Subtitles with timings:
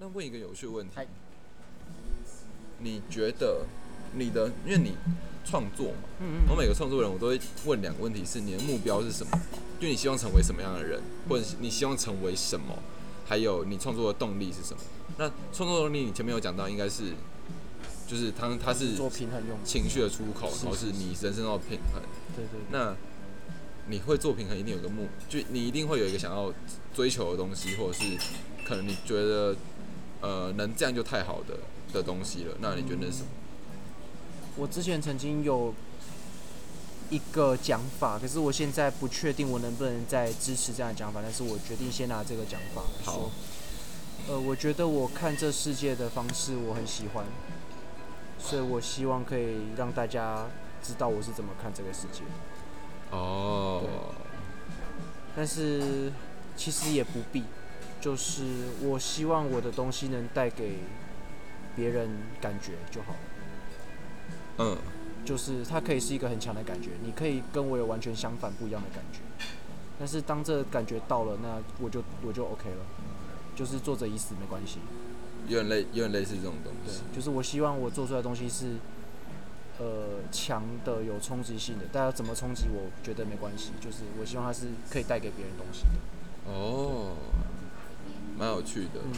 [0.00, 0.94] 那问一个有趣的问题，
[2.78, 3.66] 你觉得
[4.14, 4.94] 你的，因为你
[5.44, 9.40] 创作嘛，嗯我每个创作人我都会问两个问题：是你的目标是什么？
[9.80, 12.78] 就你希望成为什么样的人，或者是你希望成为什么？
[13.26, 14.80] 还有你创作的动力是什么？
[15.18, 17.12] 那创作动力你前面有讲到，应该是
[18.06, 22.00] 就是它它是做平衡用，情绪的出口，然后是你人生中的平衡。
[22.36, 22.94] 对对对，那
[23.88, 26.54] 你会做平衡，一定有个目，就你一定会有一个想要
[26.94, 28.16] 追求的东西，或者是
[28.64, 29.54] 可能你觉得
[30.20, 31.58] 呃能这样就太好的
[31.92, 32.54] 的东西了。
[32.60, 33.28] 那你觉得是什么？
[34.56, 35.72] 我之前曾经有
[37.10, 43.30] 一个讲法，可是我现在不确定我能不能再支持这样的讲法，但是我决定先拿这个讲法来好说。
[44.28, 47.24] 呃，我觉得我看这世界的方式我很喜欢，
[48.38, 50.46] 所以我希望可以让大家
[50.82, 53.16] 知道我是怎么看这个世界的。
[53.16, 53.82] 哦，
[55.34, 56.12] 但是
[56.56, 57.44] 其实也不必，
[58.00, 58.42] 就是
[58.82, 60.78] 我希望我的东西能带给
[61.74, 62.08] 别人
[62.40, 63.14] 感觉就好。
[64.58, 64.76] 嗯，
[65.24, 69.20] 就是它可以是一个很强的感觉，你可以跟我有完全相反不一样的感觉，
[69.98, 72.84] 但是当这感觉到了，那我就我就 OK 了，
[73.54, 74.78] 就是作者已死没关系。
[75.46, 78.76] 有点类有点类似这种东西对西。，就是我希望我做出来的东西是
[79.78, 86.52] 呃强的、有冲击性的，大家怎么冲击我觉得没关系，就是我希望它是可以带给别人东西的。
[86.52, 87.12] 哦，
[88.38, 89.00] 蛮有趣的。
[89.04, 89.12] 嗯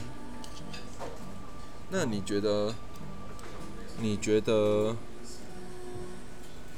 [1.92, 2.72] 那你觉得？
[4.00, 4.96] 你觉得？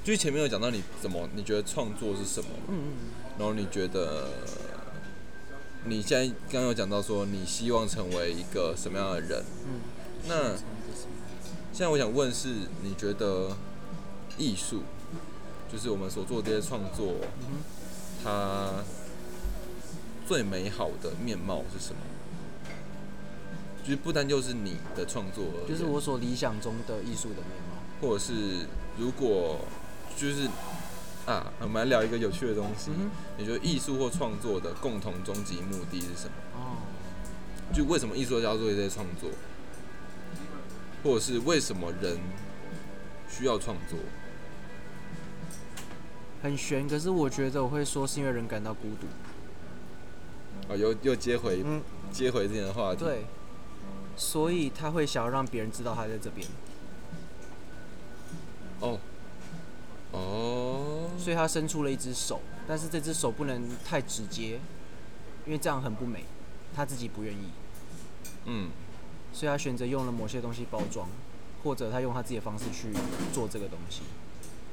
[0.03, 1.29] 就是前面有讲到你怎么？
[1.35, 2.49] 你觉得创作是什么？
[2.69, 4.29] 嗯嗯然后你觉得？
[5.85, 9.45] 你现在刚刚有讲到说你希望成为一个什么样的人？
[9.67, 9.81] 嗯，
[10.29, 10.57] 那
[11.73, 12.49] 现在我想问是，
[12.83, 13.57] 你觉得
[14.39, 14.85] 艺术，
[15.71, 17.63] 就是我们所做的这些创作，嗯
[18.25, 18.85] 它
[20.27, 22.01] 最美好的面貌是什么？
[23.83, 27.77] 就是不单就是你的创作，就是我所理想中的艺术的面貌。
[28.01, 28.67] 或者是
[28.99, 29.61] 如果
[30.17, 30.49] 就是
[31.27, 32.91] 啊，我们来聊一个有趣的东西。
[32.97, 36.33] 嗯你觉得艺术或创作的共同终极目的是什么？
[36.55, 36.77] 哦，
[37.73, 39.31] 就为什么艺术家要做这些创作，
[41.03, 42.19] 或者是为什么人
[43.29, 43.99] 需要创作？
[46.43, 49.07] 很悬，可是我觉得我会说是因为人感到孤独。
[50.73, 51.83] 啊，又又接回嗯，
[52.13, 53.25] 接回之前的话题。，对，
[54.17, 56.47] 所以他会想要让别人知道他在这边，
[58.81, 58.99] 哦，
[60.13, 64.61] 哦，所以他伸出了一只手，但是这只手不能太直接，
[65.47, 66.25] 因为这样很不美，
[66.75, 67.49] 他自己不愿意，
[68.45, 68.71] 嗯，
[69.33, 71.09] 所以他选择用了某些东西包装，
[71.65, 72.93] 或者他用他自己的方式去
[73.33, 74.03] 做这个东西，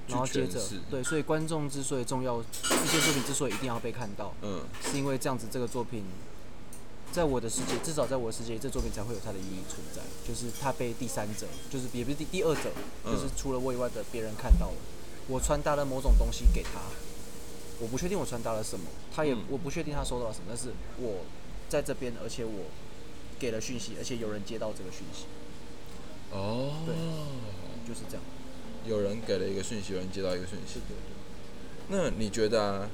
[0.10, 0.62] 然后接着
[0.92, 6.04] 对，所以观众之所以重要，一些作品之所以一定要被看到，嗯，是因为这样子这个作品。
[7.20, 10.02] 在我的世界，至少在我的世界，这作品才会有它的意义存在。
[10.26, 12.72] 就是它被第三者，就是也不是第第二者，
[13.04, 14.78] 嗯就是除了我以外的别人看到了，
[15.28, 16.80] 我传达了某种东西给他，
[17.82, 21.26] 我不确定我传达了什么，他也、嗯我不确定他收到了什么，但是我
[21.68, 22.72] 在这边，而且我
[23.38, 25.26] 给了讯息，而且有人接到这个讯息，
[26.32, 26.96] 哦，对
[27.86, 28.24] 就是这样。
[28.86, 30.80] 有人给了一个讯息，有人接到一个讯息。
[30.88, 31.90] 对对。
[31.90, 32.90] 那你觉得啊？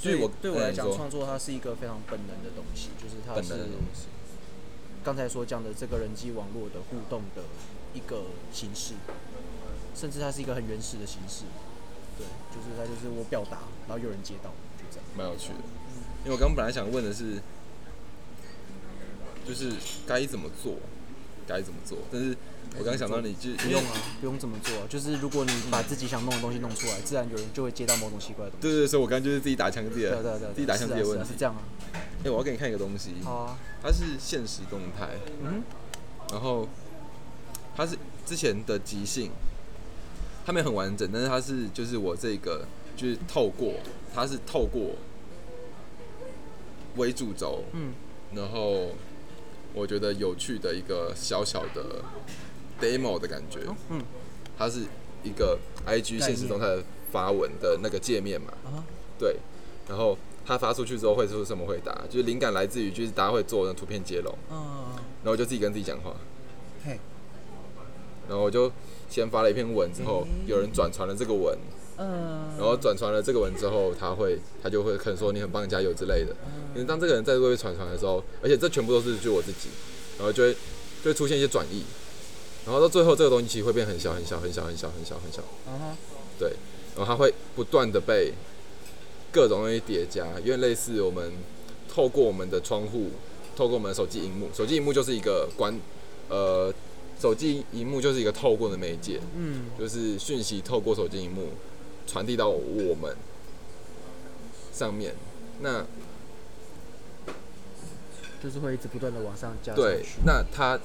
[0.00, 4.06] 所以我对我来讲，创作它是一个非常本能的东西，就是它本是能的东西。
[5.02, 7.42] 刚才所讲的这个人际网络的互动的
[7.94, 8.94] 一个形式，
[9.94, 11.44] 甚至它是一个很原始的形式。
[12.18, 13.58] 对，就是它就是我表达，
[13.88, 15.04] 然后有人接到，就这样。
[15.16, 15.58] 蛮有趣的。
[16.24, 17.40] 因为我刚刚本来想问的是，
[19.46, 19.72] 就是
[20.06, 20.74] 该怎么做，
[21.46, 21.98] 该怎么做。
[22.10, 22.36] 但是
[22.78, 24.86] 我刚刚想到你就不用啊，不用这么做啊。
[24.88, 28.62] 就是如果你把自己想弄的东西弄出来，自然有人就会接到某种奇怪的东西。
[28.62, 31.38] 对对对，所以我刚刚就是自己打枪自己的，对对对，自己打枪自己的问题是啊是啊是。
[31.38, 31.60] 这样啊。
[32.24, 35.10] 哎、我要给你看一个东西，好啊，它是现实动态，
[35.44, 35.62] 嗯
[36.32, 36.68] 然后
[37.76, 39.30] 它是之前的即兴，
[40.44, 42.66] 它没有很完整，但是它是就是我这个
[42.96, 43.74] 就是透过
[44.12, 44.96] 它是透过
[46.96, 47.92] 为主轴，嗯
[48.34, 48.88] 然后
[49.72, 52.02] 我觉得有趣的一个小小的
[52.80, 54.02] demo 的感觉，哦嗯。
[54.58, 54.80] 它是
[55.22, 56.82] 一个 IG 现实动态的
[57.12, 58.80] 发文的那个界面嘛，啊
[59.18, 59.36] 对，
[59.86, 61.92] 然后它发出去之后会出什么回答？
[62.08, 64.56] 就是灵感来自于就是大家会做的图片接龙，嗯
[65.22, 66.16] 然后我就自己跟自己讲话，
[66.84, 66.98] 嘿。
[68.28, 68.72] 然后我就
[69.10, 71.56] 先发了一篇文之后，嗯有人转传了这个文，
[71.98, 76.34] 嗯，然后转传了这个文之后，他会他就会可能说你很棒，加油之类的。
[76.46, 76.72] 嗯。
[76.74, 79.68] 因为当这个人再度被传传的时候，而且这全部都是就我自己，
[80.16, 80.52] 然后就会
[81.04, 81.84] 就会出现一些转译，
[82.66, 85.96] 然后到最后这个东西其实会变很小很小很小很小很小很小，嗯哼。
[86.38, 86.52] 对，
[86.96, 88.32] 然后它会不断的被
[89.32, 91.32] 各种东西叠加，因为类似我们
[91.88, 93.10] 透过我们的窗户
[93.56, 95.78] 透过我们的手机荧幕，手机荧幕就是一个关，
[96.28, 96.70] 呃，
[97.18, 101.50] 手机荧幕就是一个透过的媒介，嗯，就是讯息透过手机荧幕
[102.06, 103.16] 传递到我们
[104.72, 105.14] 上面。
[105.60, 105.86] 那
[108.42, 110.78] 就是会一直不断的往上加上对，那它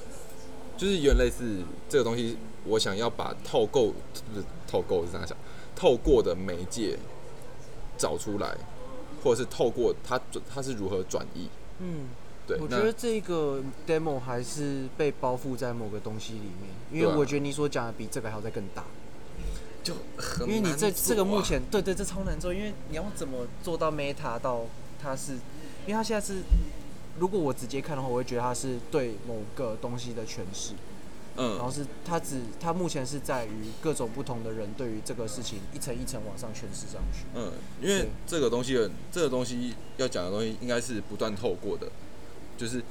[0.82, 3.94] 就是有点类似这个东西，我想要把透够
[4.32, 5.36] 不是透够是这样想，
[5.76, 6.98] 透过的媒介
[7.96, 8.56] 找出来，
[9.22, 10.20] 或者是透过它
[10.52, 11.48] 它是如何转移。
[11.78, 12.06] 嗯，
[12.48, 18.84] 对，我觉得这个 demo 还是被包覆在某个东西里面，因为我觉得你所讲的比这个还要再更大，
[19.84, 24.62] 就很因为你这这个目啊前对对这超难做，因为你要怎么做到 meta 到
[25.00, 25.34] 它是，
[25.86, 26.42] 因为它现在是，
[27.18, 30.72] 如果我直接看的话，我会觉得它是对某个东西的诠释，
[31.36, 31.56] 嗯。
[31.56, 41.88] 然后嗯，是它只它目前是在于各种不同的人对于这个事情一层一层往上诠释上去，嗯，因为这个东西的这个东西要讲的东西，应该是不断透过的，
[42.56, 42.82] 就是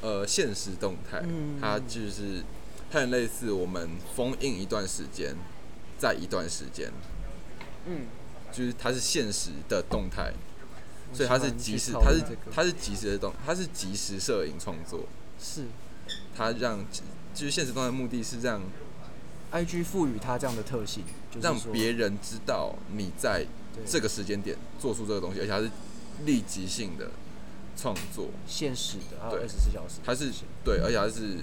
[0.00, 1.58] 呃现实动态，嗯。
[1.60, 2.42] 它就是
[2.90, 5.34] 它很类似我们封印一段时间，
[5.98, 6.90] 在一段时间，
[7.86, 8.06] 嗯，
[8.52, 10.32] 就是它是现实的动态，
[11.12, 12.22] 所以它是即时，它是
[12.52, 15.06] 它是即时的动，它是即时摄影创作，
[15.40, 15.64] 是。
[16.36, 16.84] 它让
[17.34, 18.60] 就是现实动态的目的是让
[19.52, 23.46] IG 赋予它这样的特性，就是让别人知道你在
[23.86, 25.70] 这个时间点做出这个东西，而且它是
[26.24, 27.10] 立即性的
[27.76, 30.32] 创作，现实的，还有对二十四小时，它是
[30.64, 31.38] 对，而且它是，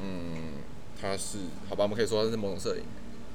[0.00, 0.54] 嗯，
[1.00, 1.38] 它是
[1.68, 2.82] 好吧，我们可以说它是某种摄影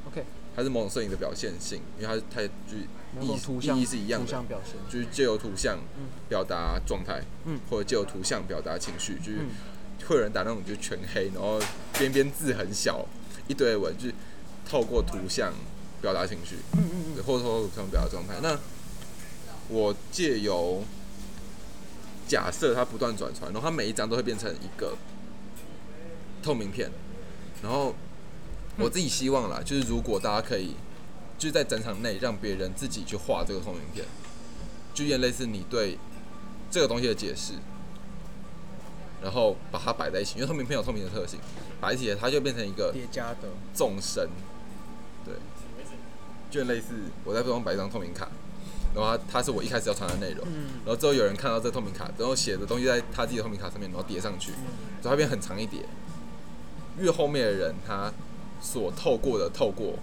[0.08, 0.26] ，OK，
[0.56, 2.78] 它是某种摄影的表现性，因为它它就
[3.22, 9.50] 意图像意义是一样图的，像表现，就是借由图像嗯表达状态，嗯或者借由图像表达情绪，就是嗯
[10.08, 11.60] 会有人打那种就全黑，然后
[11.98, 13.06] 边边字很小，
[13.48, 14.14] 一堆文，就是
[14.68, 15.54] 透过图像
[16.02, 18.36] 表达情绪，嗯嗯对，或者说图像表达状态。
[18.42, 18.58] 那
[19.70, 20.84] 我借由
[22.28, 24.96] 假设它不断转传，然后它每一张都会变成一个
[26.42, 26.92] 透明片，
[27.62, 27.94] 然后
[28.78, 30.76] 我自己希望啦，就是如果大家可以
[31.38, 34.06] 就是在展场内让别人自己去画这个透明片，
[34.94, 35.98] 就有点类似你对
[36.72, 37.54] 这个东西的解释，
[39.22, 41.40] 然后把它摆在一起，因为透明片有透明的特性，
[41.80, 44.28] 摆在一起它就变成一个嗯，叠加的，纵深，
[45.24, 45.36] 对，
[46.50, 46.88] 就很类似
[47.24, 48.28] 我在桌上摆一张透明卡，
[48.96, 50.82] 然后它它是我一开始要传的内容，嗯。
[50.86, 55.86] 然后之后有人看到这透明卡，然后写的东西在他自己的透明卡上面，然后叠上去，嗯所以它变很长一叠，
[56.98, 58.12] 越后面的人他
[58.60, 60.00] 所透过的透过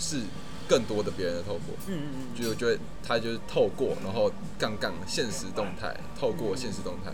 [0.00, 0.22] 是
[0.66, 7.12] 更多的别人的透过，嗯嗯嗯，就我觉得他就是透过，然后杠杠现实动态，透过现实动态，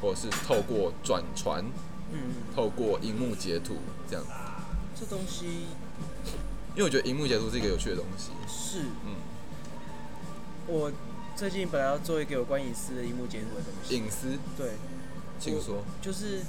[0.00, 1.62] 或者是透过转传，
[2.12, 3.76] 嗯嗯，透过荧幕截图
[4.08, 4.24] 这样。
[4.98, 5.66] 这东西
[6.74, 8.30] 因为我觉得荧幕截图是一个有趣的东西。
[8.46, 8.80] 是。
[9.04, 9.16] 嗯，
[10.66, 10.92] 我
[11.34, 14.72] 最近本来要做一个有关隐私的荧幕截图的东西，隐私，对，
[15.40, 15.82] 请说。
[16.00, 16.40] 就是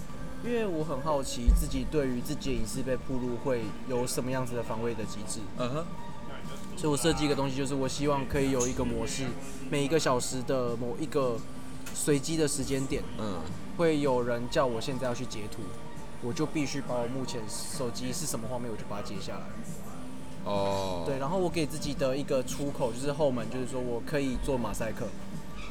[0.43, 5.85] 因为我很好奇自己对于自己的隐私被暴露会有什么样子的防卫的机制，嗯哼，
[6.75, 9.23] 所以我设计一个东西，就是我希望可以有一个模式，
[9.69, 11.37] 每一个小时的某一个
[11.93, 13.39] 随机的时间点，嗯，
[13.77, 15.61] 会有人叫我现在要去截图，
[16.21, 19.45] 我就必须把我目前手机是什么画面，我就把它截下来。
[20.43, 25.07] 哦，对，然后我给自己的一个出口就是后门，就是说我可以做马赛克，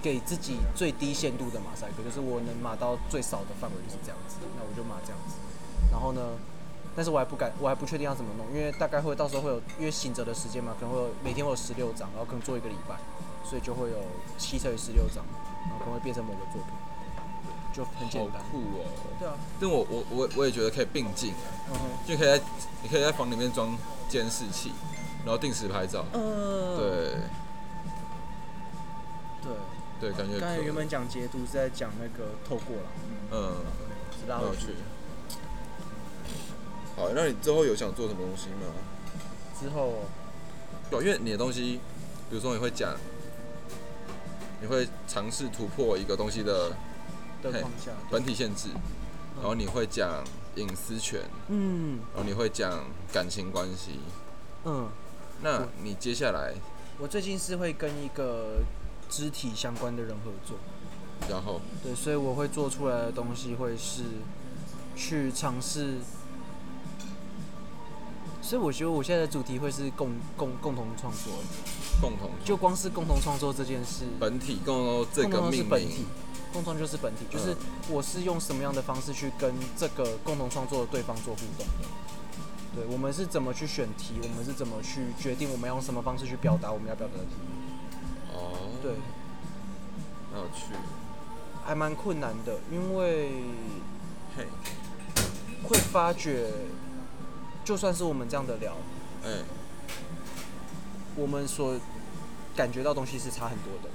[0.03, 5.37] 给自己最低限度的马赛克，就是我能码到最少的范围就是这样子，那我就码这样子。
[5.93, 6.21] 然后呢，
[6.97, 12.97] 但是我还不敢，我还不确定要怎么弄，因为大概会到时候会有，因为醒着的时间嘛，可能会有每天会有十六张，然后可能做一个礼拜，
[13.45, 13.97] 所以就会有
[14.37, 15.25] 七乘以十六张，
[15.71, 16.75] 然后可能会变成某个作品，
[17.73, 18.43] 就很简单。
[18.43, 18.85] 好酷哦。
[19.21, 21.33] 对啊，但我我我我也觉得可以并进，
[21.71, 22.43] 嗯哼，就可以在
[22.83, 23.77] 你可以在房里面装
[24.09, 24.73] 监视器，
[25.25, 26.05] 然后定时拍照。
[26.13, 26.87] 呃，对
[29.43, 29.53] 对。
[30.03, 32.83] 对，感觉刚才原本讲截图是在讲那个透过了，
[33.31, 33.55] 嗯，
[34.21, 34.75] 是拉回去。
[36.97, 38.67] 好，那你之后有想做什么东西吗？
[39.61, 40.01] 之后，
[40.91, 41.79] 对，因为你的东西，
[42.29, 42.97] 比如说你会讲，
[44.61, 46.73] 你会尝试突破一个东西的
[47.45, 48.71] 嘿的框架，本体限制，
[49.37, 50.25] 然后你会讲
[50.57, 52.01] 隐私权，嗯。
[52.13, 54.01] 然后你会讲感情关系。
[54.65, 54.89] 嗯，
[55.41, 56.55] 那你接下来，
[56.99, 58.65] 我最近是会跟一个
[59.13, 60.57] 肢体相关的人合作，
[61.29, 61.61] 然后？
[61.83, 64.03] 对，所以我会做出来的东西会是
[64.97, 65.99] 去尝试，
[68.41, 71.35] 所以我觉得我现在的主题会是共共共同创作，
[72.01, 76.07] 共同就光是共同创作这件事，本体共同这个共同是命本体名，，
[76.51, 77.57] 共创就是本体，就是嗯。
[77.91, 81.87] 我是用什么样的方式去跟这个共同创作的对方做互动的。
[82.75, 87.72] 对，我们是怎么去选题，我们是怎么去决定我们要用什么方式去表达我们要表达的题目。
[88.83, 88.93] 哦，对，
[90.33, 90.75] 很有趣。
[91.65, 93.31] 还蛮困难的，因为
[94.37, 94.47] 嘿，
[95.63, 96.51] 会发觉，
[97.65, 98.73] 就算是我们这样的聊，
[99.25, 99.31] 哎，
[101.15, 101.79] 我们所
[102.57, 103.89] 感觉到东西是差很多的。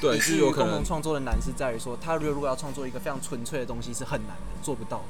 [0.00, 5.04] 对，以至于就是有可能共同创作的难是在于说，他如果如果要创作一个非常纯粹的东西是很难的，做不到。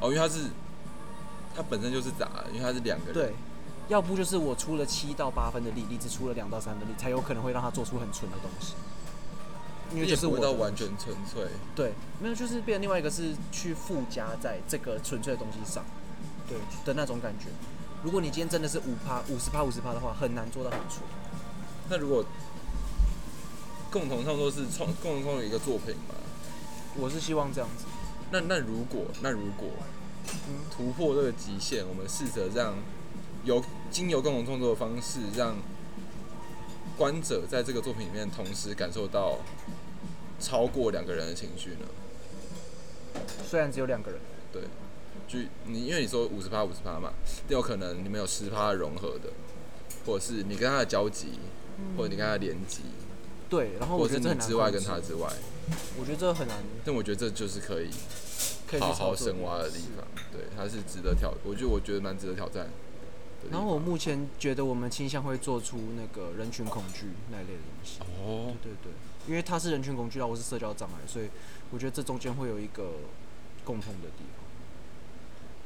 [0.00, 0.50] 哦，因为他是
[1.54, 3.34] 他本身就是杂，因为他是两个人，对，
[3.88, 8.74] 要不就是我出了七到八分的力，荔枝出了两到三分力，才有可能会让他做出很纯的东西。
[9.92, 11.44] 因为也就是我到完全纯粹。
[11.74, 15.84] 对，没有，就是变成另外一个是去附加在这个纯粹的东西上，
[16.48, 17.46] 对的那种感觉。
[18.02, 21.02] 如果你今天真的是五趴、五十趴、五十趴的话，很难做到很纯。
[21.88, 22.24] 那如果
[23.90, 26.14] 共同创作是创共同创作一个作品嘛？
[26.96, 27.84] 我是希望这样子。
[28.32, 29.68] 那那如果那如果
[30.48, 32.74] 嗯突破这个极限，我们试着让
[33.46, 35.56] 由经由共同创作的方式，让
[36.98, 39.38] 观者在这个作品里面同时感受到
[40.40, 43.22] 超过两个人的情绪呢？
[43.48, 44.20] 虽然只有两个人，
[44.52, 44.62] 对，
[45.28, 47.12] 就你因为你说五十趴五十趴嘛，
[47.48, 49.30] 有可能你们有十趴融合的，
[50.04, 51.38] 或者是你跟他的交集，
[51.96, 52.82] 或者你跟他的连集，
[53.48, 55.30] 对，然后我觉得这很难你之外跟他之外，
[56.00, 57.90] 我觉得这很难，但我觉得这就是可以
[58.80, 62.68] 好好深挖的地方，对，它是值得挑，我觉得我觉得蛮值得挑战
[63.46, 63.52] 的。
[63.52, 68.00] 然后我目前觉得我们倾向会做出那个人群恐惧那一类的东西。
[68.00, 68.92] 哦，对对，
[69.26, 71.28] 因为他是人群恐惧，然后我是社交障碍，所以
[71.70, 72.90] 我觉得这中间会有一个
[73.64, 74.44] 共通的地方。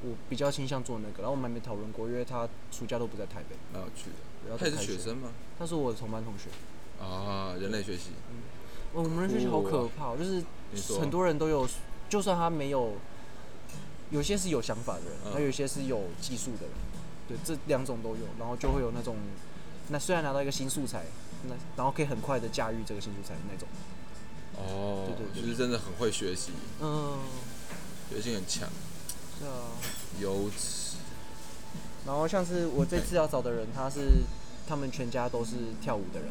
[0.03, 4.17] 我比较倾向做那个，然后我们还没讨论过，因为他暑假都不在台北，蛮有趣的。
[4.49, 5.29] 然后他也是学，生吗？
[5.59, 6.49] 他是我的同班同学。
[7.05, 8.13] 啊，人类学习，
[8.95, 10.43] 哦，我们人类学习好可怕哦，就是
[10.99, 11.69] 很多人都有，
[12.09, 12.95] 就算他没有，
[14.11, 16.71] 有些是有想法的人，嗯还有一些是有技术的人，
[17.31, 19.15] 对，这两种都有，然后就会有那种，
[19.91, 21.05] 那虽然拿到一个新素材，
[21.49, 23.69] 那然后可以很快的驾驭这个新素材的那种，
[24.57, 27.21] 哦，对对对就是真的很会学习，嗯，
[28.11, 28.69] 学习很强，
[29.39, 29.79] 是啊。
[30.21, 30.97] 优质。
[32.05, 34.25] 然后像是我这次要找的人，他是
[34.67, 36.29] 他们全家都是跳舞的人，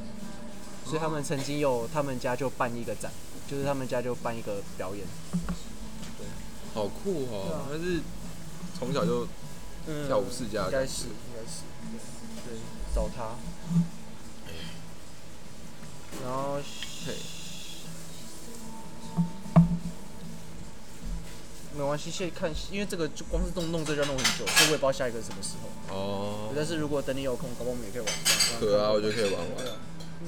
[0.84, 3.10] 所以他们曾经有他们家就办一个展，
[3.48, 5.06] 就是他们家就办一个表演，
[6.18, 6.28] 对
[6.74, 7.66] 好酷哦！
[7.72, 8.02] 他是
[8.78, 9.28] 从小就
[9.88, 11.64] 嗯跳舞世家应该是应该是
[12.46, 12.60] 对对
[12.94, 13.36] 找他，
[16.24, 16.60] 然后
[17.06, 17.14] 嘿，
[21.76, 25.96] 没关系，现在看，因为这个就光是弄弄这就要弄很久，所以我也不知道下一个是什么时候。
[25.96, 28.60] 哦，但是如果等你有空，搞不好我们也可以玩一下。
[28.60, 29.66] 对啊，我觉得可以玩玩。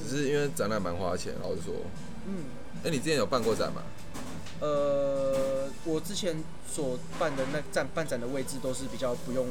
[0.08, 1.74] 只是因为展览蛮花钱，老实说。
[2.26, 2.46] 嗯。
[2.84, 3.84] 哎、你之前有办过展吗？
[4.62, 9.48] 呃，我之前所办的那站办展的位置都是比较不用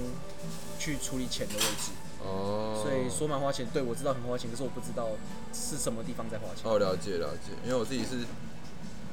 [0.79, 1.91] 去处理钱的位置，
[2.25, 3.67] 哦，所以说蛮花钱。
[3.73, 5.09] 对我知道很花钱，可是我不知道
[5.53, 6.63] 是什么地方在花钱。
[6.65, 8.25] 哦，了解了解，因为我自己是，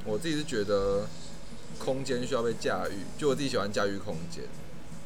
[0.06, 1.08] 我自己是觉得
[1.80, 4.44] 空间需要被驾驭，就我自己喜欢驾驭空间。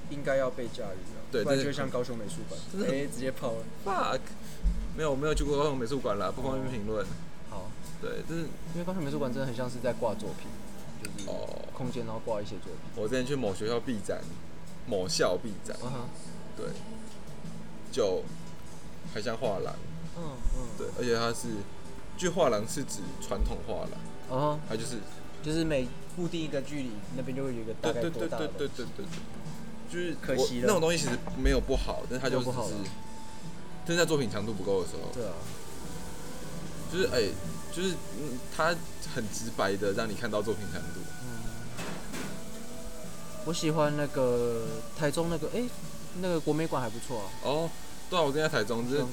[0.10, 3.64] 应该要被驾驭啊，对就像高雄美术馆， 真的哎、直接跑了。
[3.86, 4.20] fuck，
[4.98, 7.06] 没有，我没有去过高雄美术馆啦，不方便评论。
[7.50, 7.72] 好，
[8.02, 8.42] 对，就是
[8.74, 10.52] 因为高雄美术馆真的很像是在挂作品，
[11.02, 12.82] 就是哦，空间然后挂一些作品。
[12.96, 14.22] 我之前去某学校闭展，
[14.88, 16.10] 某校闭展，嗯哼，
[16.56, 16.66] 对，
[17.92, 18.24] 就
[19.14, 19.76] 还像画廊，
[20.18, 21.48] 嗯嗯，对，而且它是，
[22.18, 23.92] 就画廊是指传统画廊，
[24.30, 24.98] 嗯哼，它就是，
[25.44, 30.66] 就是每固定一个距离，那边就会有一个大概对对对多大的对对对对对，就是可惜了。
[30.68, 32.90] 那种东西其实没有不好，但是它就没有不好只是啦，
[33.86, 35.34] 但是在作品强度不够的时候，对啊，
[36.92, 37.34] 就是哎、
[37.72, 38.76] 就是嗯，它
[39.14, 41.00] 很直白的让你看到作品强度。
[41.24, 41.42] 嗯
[43.44, 45.64] 我喜欢那个台中那个，哎、
[46.22, 47.26] 那个国美馆还不错啊。
[47.44, 47.70] 哦，
[48.08, 49.04] 对啊，我正在台中，就是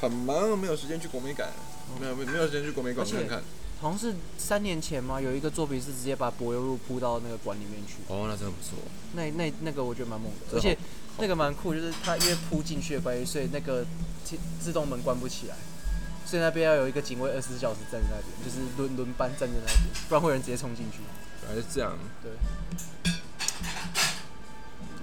[0.00, 1.50] 很忙，没有时间去国美馆，
[1.98, 3.42] 没有没有没有时间去国美馆看看。
[3.80, 8.78] 好像是三年前嘛，有一个作品是直接把柏油路铺到那个馆里面去，哦，那真的不错。
[9.14, 10.78] 那那那个我觉得蛮猛的，而且
[11.18, 13.84] 那个蛮酷，就是它因为铺进去的关系，所以那个
[14.24, 15.56] 自自动门关不起来，
[16.28, 19.78] 所以那边要有一个警卫二十四小时站在那边，就是轮轮班站在那边，
[20.10, 20.98] 不然会有人直接冲进去。
[21.46, 22.30] 原来是这样，对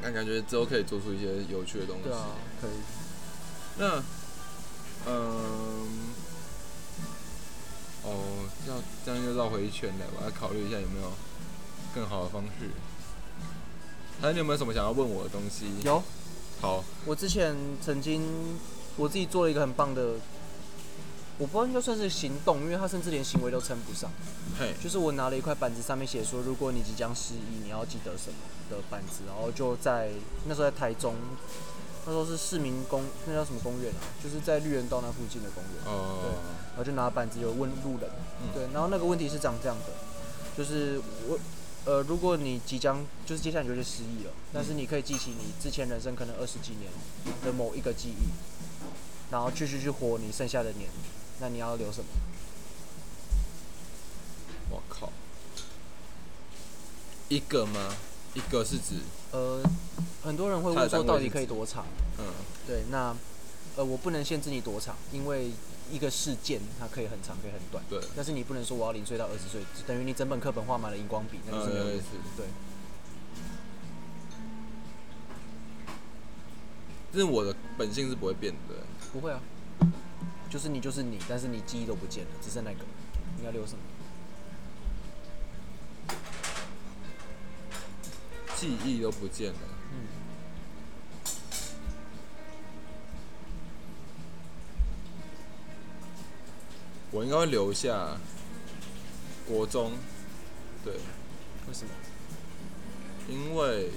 [0.04, 2.04] 那感觉之后可以做出一些有趣的东西。
[2.04, 2.28] 对啊，
[2.62, 2.72] 可以。
[3.80, 4.04] 那，
[5.08, 6.14] 嗯，
[8.04, 11.12] 哦，这样这样又绕回一圈了，我要考虑一下有没有
[11.96, 12.70] 更好的方式。
[14.22, 15.66] 还有你有没有什么想要问我的东西？
[15.84, 16.04] 有，
[16.62, 18.60] 好，我之前曾经
[18.96, 20.20] 我自己做了一个很棒的，
[21.38, 24.10] 我不知道应该算是行动，因为他甚至连行为都称不上。
[24.58, 28.36] 嘿，就是我拿了一块板子，上面写说，如果你即将失忆，你要记得什么
[28.70, 30.12] 的板子，然后就在
[30.48, 31.16] 那时候在台中
[32.06, 34.00] 那时候是市民公，那叫什么公园啊？
[34.24, 35.84] 就是在绿园道那附近的公园。
[35.86, 36.36] 哦，
[36.70, 38.10] 然后就拿板子有问路人，
[38.42, 39.92] 嗯对，然后那个问题是长这样的，
[40.58, 41.38] 就是我，
[41.84, 46.90] 呃，如果你即将就是接下来你就会失忆了，但是你可以记起你之前人生可能二十几年
[47.44, 48.30] 的某一个记忆，
[49.32, 50.88] 然后继续去活你剩下的年，
[51.40, 52.08] 那你要留什么？
[54.70, 55.12] 我靠，
[57.30, 57.96] 一个吗？
[58.34, 58.96] 一个是指，
[59.32, 59.64] 呃，
[60.24, 61.86] 很多人会问说到底可以多长？
[62.18, 62.26] 嗯，
[62.68, 63.16] 对，那
[63.78, 65.52] 呃，我不能限制你多长，因为
[65.90, 67.82] 一个事件它可以很长，可以很短。
[67.90, 72.06] 对，但是你不能说我要零岁到二十岁，等于你整本课本画满了荧光笔，那就是没有意思。
[72.12, 72.46] 呃是对，
[77.14, 78.76] 这是我的本性是不会变的，
[79.14, 79.40] 不会啊，
[80.50, 82.78] 就是你就是你，但是你记忆都不见了，只剩那个，
[83.38, 83.80] 你要留什么？
[88.56, 89.60] 记忆都不见了。
[89.92, 90.08] 嗯，
[97.12, 98.18] 我应该会留下
[99.46, 99.92] 国中，
[100.84, 100.94] 对，
[101.68, 101.92] 为什么？
[103.28, 103.92] 因为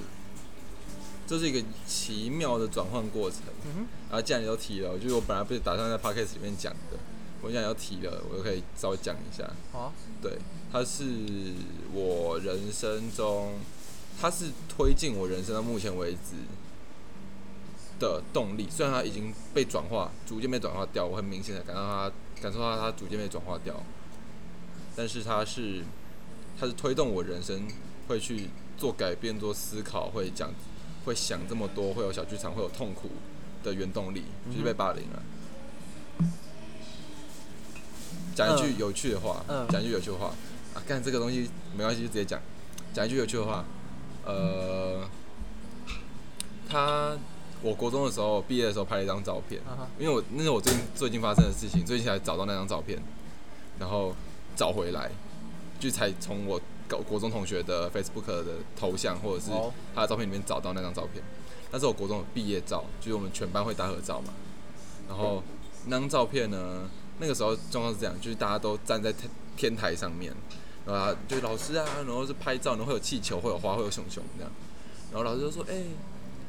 [1.29, 3.41] 这是一个奇妙的转换过程。
[3.67, 6.97] 嗯哼，啊，既然你都提了，就是我本来不是打算在 podcast 里面讲的，
[7.43, 9.49] 我既然要提了，我就可以稍微讲一下。
[9.71, 9.93] 好啊，
[10.23, 10.39] 对，
[10.73, 11.05] 它是
[11.93, 13.59] 我人生中，
[14.19, 16.35] 它是推进我人生到目前为止
[18.01, 18.67] 的动力。
[18.71, 23.75] 虽然它已经被转化，逐渐被转化掉，我很明显的感到它，感受到它逐渐被转化掉。
[24.97, 25.85] 但是它是，
[26.59, 27.69] 它是推动我人生
[28.09, 30.51] 会去做改变、做思考，会讲，
[31.05, 33.11] 会想这么多，会有小剧场，会有痛苦
[33.63, 35.23] 的原动力，就是被霸凌了。
[38.35, 39.67] 讲一句有趣的话，嗯。
[39.69, 40.33] 讲一句有趣的话。
[40.75, 42.39] 啊，干这个东西没关系，就直接讲。
[42.93, 43.65] 讲一句有趣的话，
[44.25, 45.09] 呃，
[46.69, 47.17] 他
[47.63, 53.03] 我国中的时候毕业的时候拍了一张照片，啊，因为我那是我最近最近发生的事情，最近才找到那张照片，
[53.79, 54.15] 然后
[54.55, 55.11] 找回来，
[55.81, 61.23] 就才从我高国中同学的 Facebook 的头像或者是哦他的照片里面找到那张照片。
[61.71, 64.33] 那是我国中的毕业照，就是我们全班会大合照嘛。
[65.07, 65.43] 然后
[65.87, 70.33] 那张照片呢，那个时候状况是这样，就是大家都站在天天台上面，
[70.87, 74.51] 然后他就老师啊，然后是拍照，然后会有气球，会有花，会有熊熊这样。
[75.13, 75.85] 然后老师就说：“哎、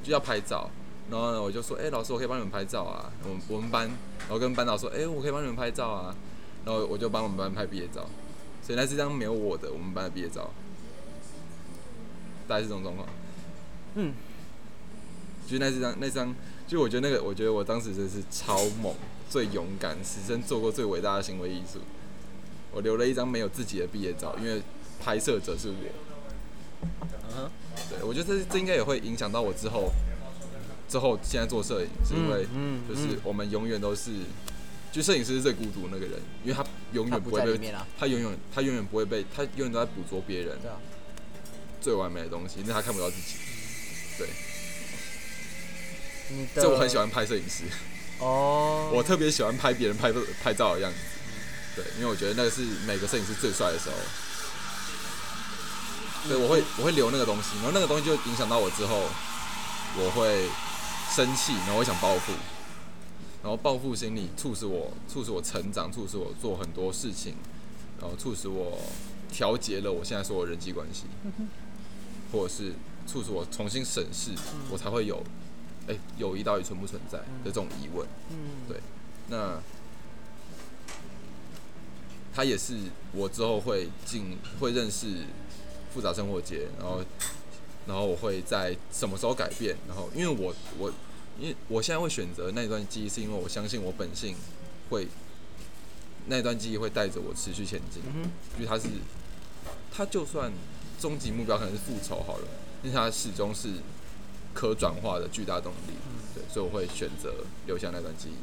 [0.04, 0.70] 就要拍照。”
[1.10, 3.88] 然后呢，我就说：“哎、老师，我可以帮你们拍照啊。”我们我们班，
[4.20, 6.16] 然后跟班导说：“哎、我可以帮你们拍照啊。”
[6.66, 8.06] 然后我就帮我们班拍毕业照，
[8.70, 10.52] 所以那是张没有我的我们班的毕业照，
[12.48, 13.10] 大概是这种状况。
[13.96, 14.14] 嗯，
[15.48, 16.36] 就是那张那张，
[16.68, 18.94] 就我觉得那个，我觉得我当时真的是超猛、
[19.28, 21.80] 最勇敢、此生做过最伟大的行为艺术。
[22.72, 24.62] 我留了一张没有自己的毕业照，因为
[25.04, 26.88] 拍摄者是我。
[27.02, 27.50] 嗯哼，
[27.90, 29.90] 对，我觉得这这应该也会影响到我之后，
[30.88, 34.12] 之后现在做摄影，是因为嗯就是我们永远都是，
[34.92, 40.58] 就摄影师是最孤独的那个人，因为他永远不会被，他永远他永远不会被，他永远都在捕捉别人
[41.80, 43.36] 最完美的东西，因为他看不到自己。
[46.32, 47.64] 你的，这我很喜欢拍摄影师。
[48.20, 50.12] 哦， 我特别喜欢拍别人拍
[50.44, 50.98] 拍照的样子，
[51.76, 53.96] 对，因为我觉得那个是每个摄影师最帅的时候。
[56.28, 59.10] 对，我会我会留那个东西，然后那个东西就影响到我之后，
[59.98, 60.50] 我会
[61.16, 62.34] 生气，然后我会想报复，
[63.42, 67.36] 然后报复心理促使我促使我成长，促使我做很多事情，
[68.00, 68.78] 然后促使我
[69.32, 71.04] 调节了我现在所有人际关系，
[72.32, 72.74] 或者是
[73.08, 74.32] 促使我重新审视，
[74.70, 75.24] 我才会有，
[75.88, 78.08] 哎、友谊到底存不存在的这种疑问。
[78.30, 78.78] 嗯，对
[79.30, 79.62] 那
[82.34, 82.78] 他也是
[83.14, 85.08] 我之后会进会认识
[85.94, 87.02] 复杂生活节，然后
[87.88, 90.92] 然后我会在什么时候改变，然后因为我我
[91.40, 94.36] 因为我现在会选择那段记忆，是因为我相信我本性
[94.90, 95.08] 会
[96.28, 98.90] 那段记忆会带着我持续前进，嗯哼，因为它是
[99.92, 100.52] 它就算
[101.00, 102.48] 终极目标可能是复仇好了，
[102.84, 103.70] 但是它始终是
[104.54, 105.94] 可转化的巨大动力，
[106.36, 108.36] 对，所以我会选择留下那段记忆。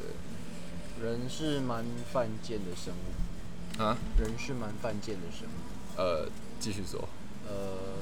[0.00, 6.00] 对人是蛮犯贱的生物，啊，人是蛮犯贱的生物。
[6.00, 7.06] 呃，继续说，
[7.46, 8.00] 呃，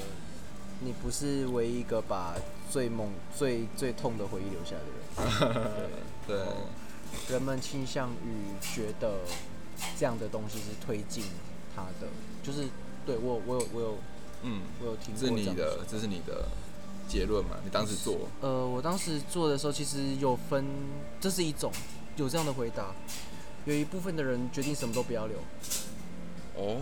[0.85, 2.35] 你不是唯一一个把
[2.71, 5.91] 最猛、最最痛的回忆留下的人。
[6.27, 6.39] 对，
[7.29, 9.21] 人们倾向于觉得
[9.99, 11.25] 这样的东西是推进
[11.75, 12.09] 他的，
[12.43, 12.69] 就是
[13.05, 13.99] 对我我有我有
[14.43, 16.49] 嗯，我有听过这是你的，这是你的
[17.09, 17.57] 结论嘛？
[17.65, 20.65] 你当时做，呃，我当时做的时候，其实有分，
[21.21, 21.71] 这是一种
[22.17, 22.93] 有这样的回答。
[23.65, 25.37] 有一部分的人决定什么都不要留，
[26.57, 26.81] 哦，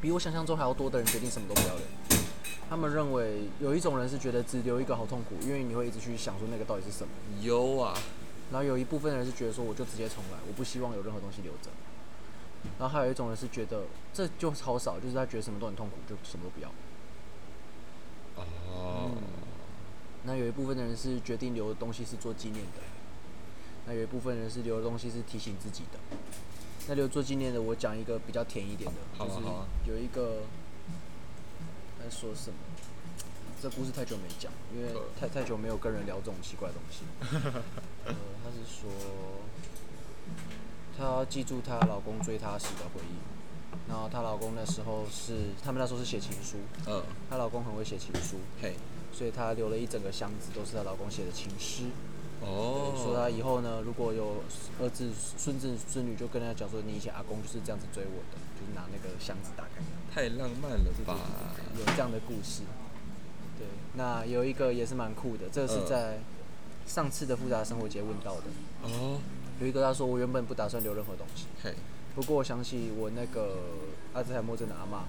[0.00, 1.84] 比我想象中还要多的人决定什么都不要留。
[2.70, 7.12] 他们认为有一种人是觉得只留一个好痛苦，因为你会一直去想说那个到底是什么。
[7.42, 7.98] 有啊，
[8.52, 11.68] 然后有一部分人是觉得说我就直接重来，我不希望有任何东西留着。
[12.78, 13.82] 然后还有一种人是觉得
[14.14, 16.70] 这就超少，就是他觉得什么都很痛苦，就什么都不要。
[18.38, 19.10] 哦，
[20.22, 22.82] 那有一部分的人是决定留的东西是做纪念的，
[23.86, 25.98] 那有一部分人是留的东西是提醒自己的。
[26.86, 29.40] 那留做纪念的，我讲一个比较甜一点的，就是
[29.88, 30.42] 有一个
[32.02, 32.56] 在说什么？
[33.62, 37.04] 这故事太久没讲，因为呃太太久没有跟人聊这种奇怪的东西。
[38.06, 38.90] 呃，他是说，
[40.96, 43.20] 她要记住她老公追她时的回忆。
[43.86, 48.76] 然后她老公那时候是，他们那时候是写情书，嗯，她老公很会写情书，嘿，
[49.12, 51.84] 所以她留了一整个箱子都是她老公写的情诗。
[52.40, 54.42] 哦，说她以后呢，如果有
[54.80, 59.80] 儿子、孙子、孙女，就跟他讲说，你以前阿公就是这样子追我的，就是拿那个箱子打开。
[60.12, 61.16] 太浪漫了吧？
[61.78, 62.62] 有这样的故事。
[63.58, 66.18] 对，那有一个也是蛮酷的，这个是嗯在
[66.86, 68.44] 上次的复杂生活节问到的。
[68.82, 69.18] 哦，
[69.60, 71.74] 有一个他说，我原本不打算留任何东西，嘿，
[72.14, 73.56] 不过我想起我那个
[74.14, 75.04] 阿兹海默症的阿妈，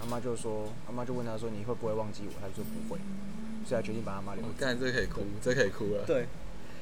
[0.00, 2.32] 阿妈就说，阿妈就问他说，你会不会忘记我？
[2.40, 3.00] 他就说不会，
[3.66, 4.48] 所以他决定把阿妈留着。
[4.48, 6.26] 我干，这可以哭，这可以哭了，对，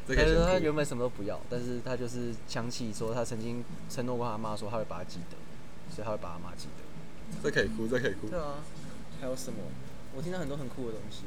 [0.06, 0.58] 这可以他说他。
[0.58, 5.36] 原本什么都不要，但是他就是想起说他曾经承诺过他妈说他会把他记得，
[5.94, 6.82] 所以他会把阿妈记得。
[7.42, 8.38] 这可以哭，这可以哭对。
[8.38, 8.62] 啊，
[9.20, 9.58] 还有什么？
[10.14, 11.24] 我听到很多很酷的东西，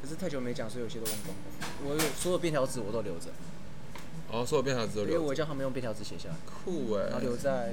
[0.00, 1.42] 可是太久没讲，所以有些都忘光了。
[1.84, 3.30] 我有所有便条纸我都留着，
[4.30, 7.72] 哦，所有便条只有因为我，叫他们用便条纸写下来，酷哎然后，留在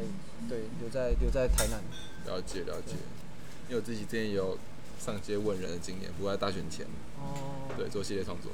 [0.50, 1.82] 对留在留在台南。
[2.26, 2.94] 了解了解。
[3.68, 4.58] 因为我自己之前也有
[5.00, 6.86] 上街问人的经验，不过在大选前，
[7.20, 8.52] 哦，对，做系列创作。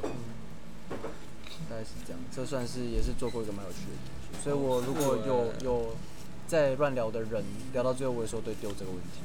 [1.69, 2.19] 大概是这样。
[2.35, 5.95] 这算是也是做过一个蛮有趣的东西，所以我如果有有
[6.51, 9.21] 在乱聊的人聊到最后，我也说对丢这个问题。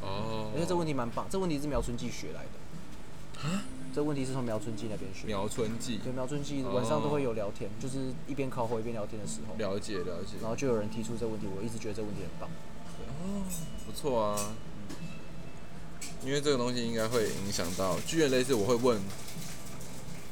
[0.00, 3.50] 哦，而且这问题蛮棒，这问题是苗春记学来的。
[3.94, 5.26] 这问题是从苗春记那边学。
[5.26, 10.40] 苗春记，对，苗春记哦晚上都会有聊天，就是一边烤火一边聊天的时候，了解了解。
[10.40, 12.48] 然后就有人提出这个问题，我一直觉得这个问题很棒。
[12.48, 13.44] 哦
[13.84, 14.54] 不错啊，
[16.24, 18.98] 因为这个东西应该会影响到，剧院类似我会问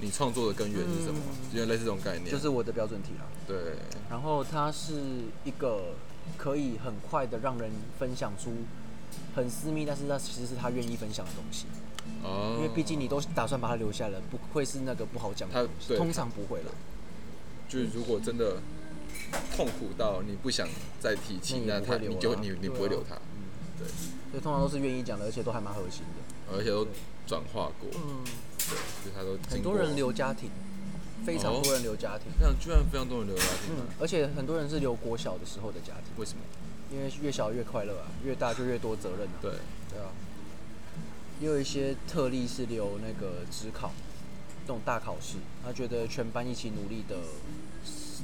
[0.01, 3.27] 你创作的根源是什么，嗯剧院类似这种概念，就是我的标准题啦。
[3.47, 3.77] 对，
[4.09, 4.95] 然后它是
[5.45, 5.95] 一个
[6.37, 8.53] 可以很快的让人分享出
[9.35, 11.67] 很私密，但是那其实是他愿意分享的东西。
[12.23, 16.71] 哦，因为毕竟你都打算把它留下了，不会是那个不好讲的东西，通常不会了。
[17.69, 18.57] 就是如果真的
[19.55, 20.67] 痛苦到你不想
[21.01, 23.15] 再提起，那他你就你你不会留他，
[23.79, 23.87] 对，
[24.31, 26.29] 所以通常都是愿意讲的，而且都还蛮核心的。
[26.51, 26.87] 而且都
[27.27, 30.51] 转化过，嗯，就是他都很多人，留家庭，
[31.25, 32.33] 非常多人留家庭。
[32.39, 36.41] 非常居然非常多人留家庭而且很多人是留国小的时候的家庭，为什么？
[36.91, 39.39] 因为越小越快乐啊，越大就越多责任啊。
[39.43, 39.53] 对，
[39.91, 40.09] 对啊，
[41.41, 43.93] 也有一些特例是留那个职考，
[44.67, 47.17] 这种大考试，他觉得全班一起努力的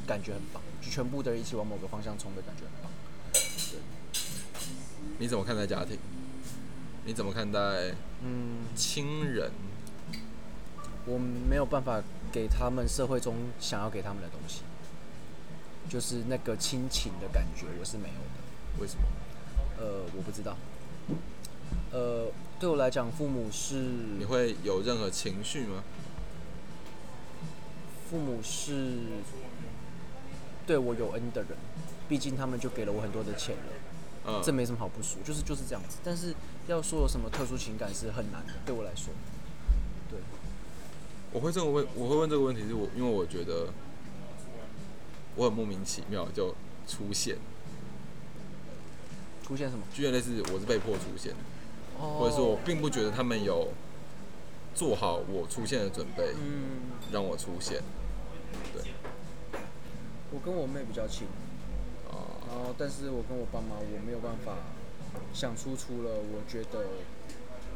[0.06, 2.90] 感觉很棒，就全部的人一起往某个方向冲的感觉很棒。
[3.32, 3.80] 对
[5.18, 5.98] 你怎么看待家庭？
[7.04, 7.58] 你怎么看待
[8.22, 9.50] 嗯，亲人？
[11.04, 12.02] 我没有办法
[12.34, 14.62] 给他们社会中想要给他们的东西，
[15.88, 18.80] 就是那个亲情的感觉，我是没有的。
[18.80, 19.02] 为什么？
[19.78, 20.56] 呃，我不知道。
[21.92, 22.26] 呃，
[22.58, 23.76] 对我来讲，父母是
[24.18, 25.84] 你会有任何情绪吗？
[28.10, 28.98] 父母是
[30.66, 31.50] 对我有恩的人，
[32.08, 33.72] 毕竟他们就给了我很多的钱了，
[34.26, 35.98] 嗯，这没什么好不说，就是就是这样子。
[36.02, 36.34] 但是
[36.66, 39.14] 要说有什么特殊情感是很难的，对我来说。
[41.34, 43.68] 对，我会这个问，我会问这个问题，是我因为我觉得
[45.34, 46.54] 我很莫名其妙就
[46.86, 47.36] 出现，
[49.42, 49.84] 出现什么？
[49.92, 51.34] 居然类似我是被迫出现，
[51.98, 52.18] 哦。
[52.20, 53.68] 或者说我并不觉得他们有
[54.74, 57.82] 做好我出现的准备，嗯，让我出现。
[58.72, 58.92] 对，
[60.30, 61.26] 我跟我妹比较亲，
[62.08, 64.54] 啊、然后但是我跟我爸妈，我没有办法
[65.32, 66.86] 想出除了我觉得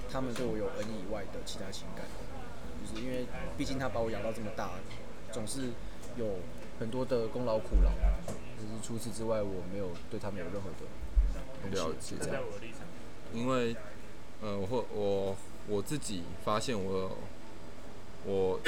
[0.08, 2.06] 他们对我有恩以外的其他情感，
[2.88, 4.70] 就是因为毕竟他把我养到这么大，
[5.32, 5.70] 总是
[6.16, 6.36] 有
[6.80, 7.90] 很多的功劳苦劳，
[8.56, 12.42] 就是除此之外，我没有对他们有任何的了解这样。
[13.32, 13.76] 因为
[14.40, 15.36] 呃，我会我
[15.68, 17.18] 我自己发现我
[18.24, 18.58] 我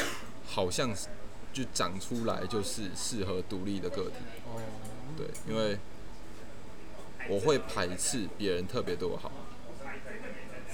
[0.44, 1.08] 好像是
[1.52, 4.16] 就长出来就是适合独立的个体。
[4.46, 4.60] 哦，
[5.16, 5.78] 对，因为
[7.28, 9.30] 我会排斥别人特别对我好，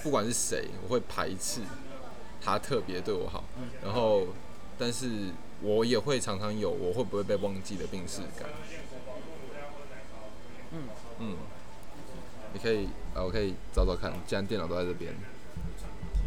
[0.02, 1.61] 不管是谁，我会排斥
[2.46, 3.42] 他特别对我好。
[3.82, 4.28] 然后，
[4.78, 8.48] 但是我也会常常有我会不会被忘记的病逝感。
[10.70, 10.82] 嗯
[11.18, 11.37] 嗯，
[12.52, 15.12] 你可以啊，我可以找找看，既然电脑都在这边，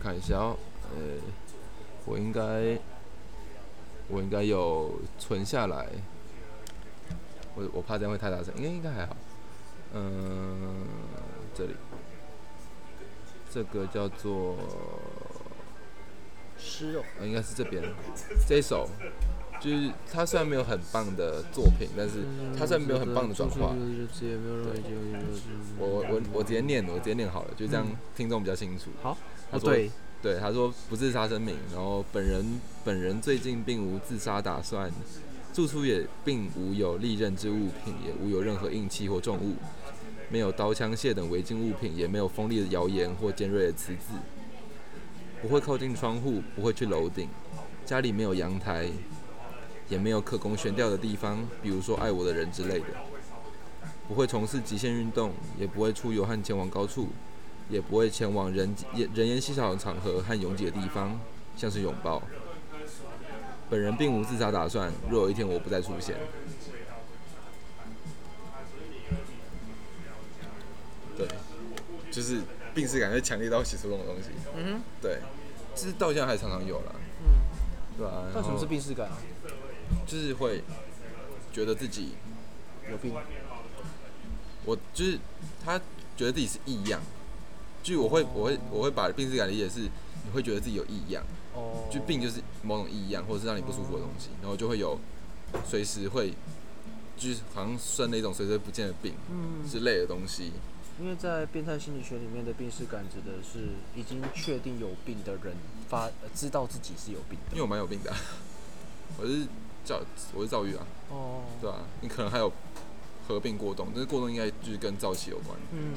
[0.04, 0.58] 看一下哦，
[0.94, 1.22] 呃，
[2.06, 2.78] 我应该
[4.10, 5.88] 我应该有存下来，
[7.56, 9.16] 我我怕这样会太大声，应该应该还好。
[9.94, 10.86] 嗯，
[11.56, 11.76] 这里，
[13.52, 14.56] 这个叫做，
[16.60, 17.82] 诗哦，呃，应该是这边。
[18.48, 18.88] 这一首，
[19.62, 22.24] 就是他虽然没有很棒的作品，但是
[22.58, 23.74] 他虽然没有很棒的转化，
[25.78, 28.92] 我我我我直接念，我直接念好了，就这样听众比较清楚。
[29.02, 29.18] 好，
[29.52, 29.92] 他说哦对，
[30.22, 34.92] 对，他说不自杀声明，然后本人本人最近并无自杀打算，
[35.54, 39.56] 住处也并无有利刃之物品，也无有任何硬器或重物，
[40.30, 44.14] 没有刀枪械等违禁物品，也没有锋利的谣言或尖锐的词字，
[45.42, 47.30] 不会靠近窗户，不会去楼顶，
[47.86, 48.88] 家里没有阳台，
[49.88, 52.86] 也没有可供悬吊的地方，比如说爱我的人之类的，
[54.08, 57.10] 不会从事极限运动，也不会出游和前往高处。
[57.70, 58.76] 也不会前往人
[59.14, 61.22] 人烟稀少的场合和拥挤的地方，
[61.56, 62.20] 像是拥抱。
[63.70, 66.16] 本人并无自杀打算，若有一天我不再出现。
[71.16, 71.28] 对，
[72.10, 72.42] 就是
[72.74, 74.30] 病耻感会强烈到写出这种东西。
[74.56, 75.20] 嗯哼，对，
[75.76, 76.92] 其实到现在还常常有啦，
[77.24, 78.80] 嗯，对啊、那什么是病？
[78.80, 79.18] 病耻感啊？
[80.06, 80.64] 就是会
[81.52, 82.14] 觉得自己，
[82.90, 83.14] 有病？
[84.66, 85.20] 我就是
[85.64, 85.80] 他
[86.16, 87.02] 觉得自己是异样，
[87.82, 91.24] 就我会我会我会把病耻感理解是你会觉得自己有异样。
[91.56, 95.00] 哦，就病就是某种异样，或者是让你不舒服的东西，然后就会有
[95.68, 96.34] 随时会，
[97.18, 100.52] 就是好像生了一种随时不见的病嗯，之类的东西。
[101.00, 105.56] 因为在变态心理学里面的病耻感指的是已经确定有病的人
[105.88, 107.52] 发、呃知道自己是有病的。
[107.52, 108.18] 因为我蛮有病的 啊、
[109.18, 109.48] 我是
[109.86, 110.02] 躁，
[110.34, 112.52] 我是躁郁啊，哦，对啊、你可能还有
[113.28, 115.58] 合并过动，但是过动应该就是跟躁气有关。
[115.72, 115.94] 嗯，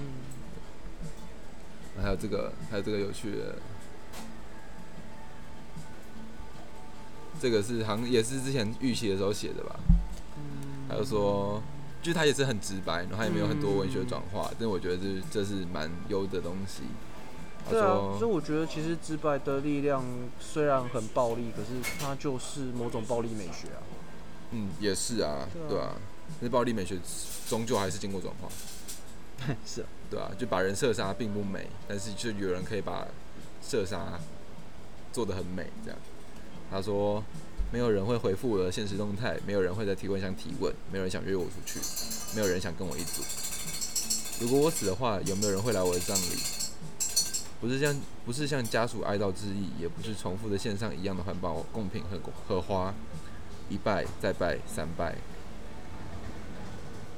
[2.00, 3.56] 还有这个，还有这个有趣的，
[7.40, 9.80] 这个是好像也是之前预习的时候写的吧。
[10.36, 11.62] 嗯还有说，
[12.02, 16.82] 就是他也是很直白，然后他也没有很多文学转化，嗯但我觉得这这是蛮优的东西。
[17.64, 20.04] 他对啊，所以我觉得其实直白的力量
[20.40, 21.68] 虽然很暴力，可是
[22.00, 23.80] 它就是某种暴力美学啊。
[24.50, 25.94] 嗯，也是啊，对啊
[26.40, 26.98] 那暴力美学
[27.48, 28.48] 终究还是经过转化，
[29.64, 33.06] 是啊，对啊，就把人射杀并不美，但是就有人可以把
[33.62, 34.18] 射杀
[35.12, 35.98] 做得很美，这样。
[36.68, 37.22] 他说，
[37.72, 41.80] 没有人会回复我的现实动态，没有人会在提问箱提问，没有人想约我出去，
[42.36, 43.22] 没有人想跟我一组。
[44.40, 46.36] 如果我死的话，有没有人会来我的葬礼？
[47.62, 52.92] 不是像不是像家属哀悼致意，也不是重复的线上一样的环保贡品和荷花，
[53.70, 55.16] 一拜再拜三拜。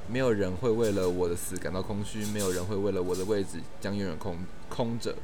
[0.06, 4.38] 没有人会为了我的死感到空虚，没有人会为了我的位置将永远空
[4.68, 5.16] 空着，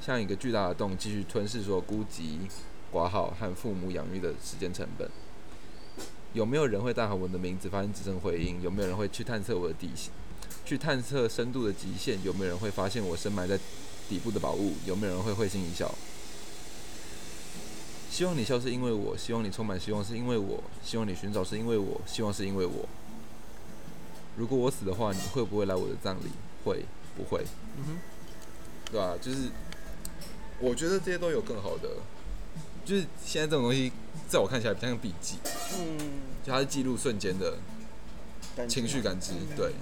[0.00, 2.40] 像一个巨大的洞，继续吞噬所有孤寂、
[2.92, 5.08] 寡好和父母养育的时间成本。
[6.32, 8.60] 有没有人会大喊我的名字，发现只剩回音？
[8.62, 10.12] 有没有人会去探测我的底线，
[10.64, 12.22] 去探测深度的极限？
[12.24, 13.58] 有没有人会发现我深埋在
[14.08, 14.74] 底部的宝物？
[14.86, 15.94] 有没有人会会心一笑？
[18.10, 22.88] 希望你笑是因为我，希望你充满希望是因为我，希望你寻找是因为我，希望是因为我。
[24.36, 26.30] 如果我死的话，你会不会来我的葬礼？
[26.64, 26.84] 会，
[27.16, 27.44] 不会？
[27.76, 27.98] 嗯哼，
[28.90, 29.50] 对吧、就是
[30.60, 31.88] 我觉得这些都有更好的，
[32.84, 33.92] 就是现在这种东西，
[34.28, 35.36] 在我看起来比较像笔记，
[35.78, 35.98] 嗯，
[36.44, 37.56] 就它是记录瞬间的
[38.68, 39.32] 情绪感知。
[39.56, 39.72] 对，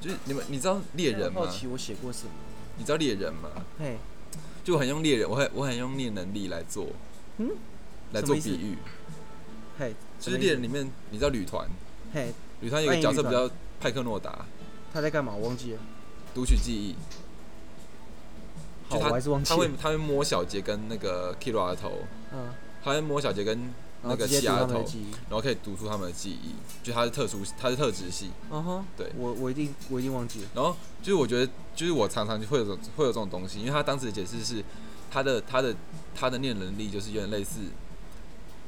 [0.00, 1.48] 就是你们，你知道猎人吗好？
[1.48, 2.30] 奇我写过什么？
[2.76, 3.50] 你知道猎人吗？
[3.78, 3.98] 嘿，
[4.62, 6.86] 就我很用猎人，我很我很用猎能力来做，
[7.38, 7.50] 嗯，
[8.12, 8.78] 来做比喻。
[9.78, 11.68] 嘿，就是猎人里面，你知道旅团，
[12.14, 14.46] 嘿，旅团有个角色比较派克诺达，
[14.92, 15.34] 他在干嘛？
[15.34, 15.80] 我忘记了。
[16.34, 16.98] 读取记忆，好，
[18.88, 19.10] 就他
[19.44, 19.70] 他会。
[19.80, 21.92] 他会摸小杰跟那个 Kira 的头，
[22.32, 22.50] 嗯，
[22.82, 23.72] 他会摸小杰跟
[24.02, 24.84] 那个后直接读西亚的头。
[25.28, 28.30] 然后可以读出他们的记忆，就他是特殊，他是特质系。
[28.50, 30.48] 嗯哼，对我我一定我一定忘记了。
[30.54, 34.64] 然后就是我觉得，就是我常常会有这种会有这种东西，因为他当时的解释是，
[35.10, 35.74] 他的他的
[36.14, 37.60] 他的念能力就是有点类似，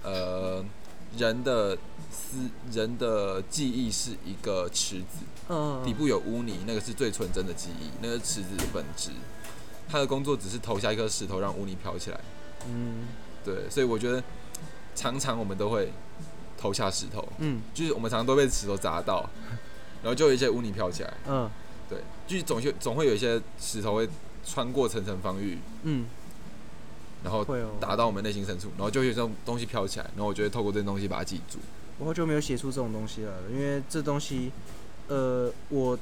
[0.03, 0.65] 呃，
[1.17, 1.77] 人的
[2.11, 9.11] 思人的记忆是一个池子，嗯，底部有污泥，那个是最纯真的记忆，那个池子的本质。
[9.91, 12.21] 他的工作只是投下一颗石头，让污泥飘起来。
[12.67, 13.09] 嗯
[13.45, 14.23] 对，所以我觉得
[14.95, 15.91] 常常我们都会
[16.57, 19.29] 投下石头，嗯就是我们常常都被石头砸到，
[20.03, 21.15] 然后就有一些污泥飘起来。
[21.27, 21.51] 嗯
[21.89, 24.09] 对，就是总会总会有一些石头会
[24.45, 26.07] 穿过层层防御，嗯，
[27.25, 27.45] 然后。
[27.81, 31.59] 打到我们内心深处，然后就有这种东西飘起来，然后我就会透过这些东西把它记住。
[31.99, 34.53] 我好久没有写出这种东西了，因为这东西，
[35.09, 35.99] 呃，我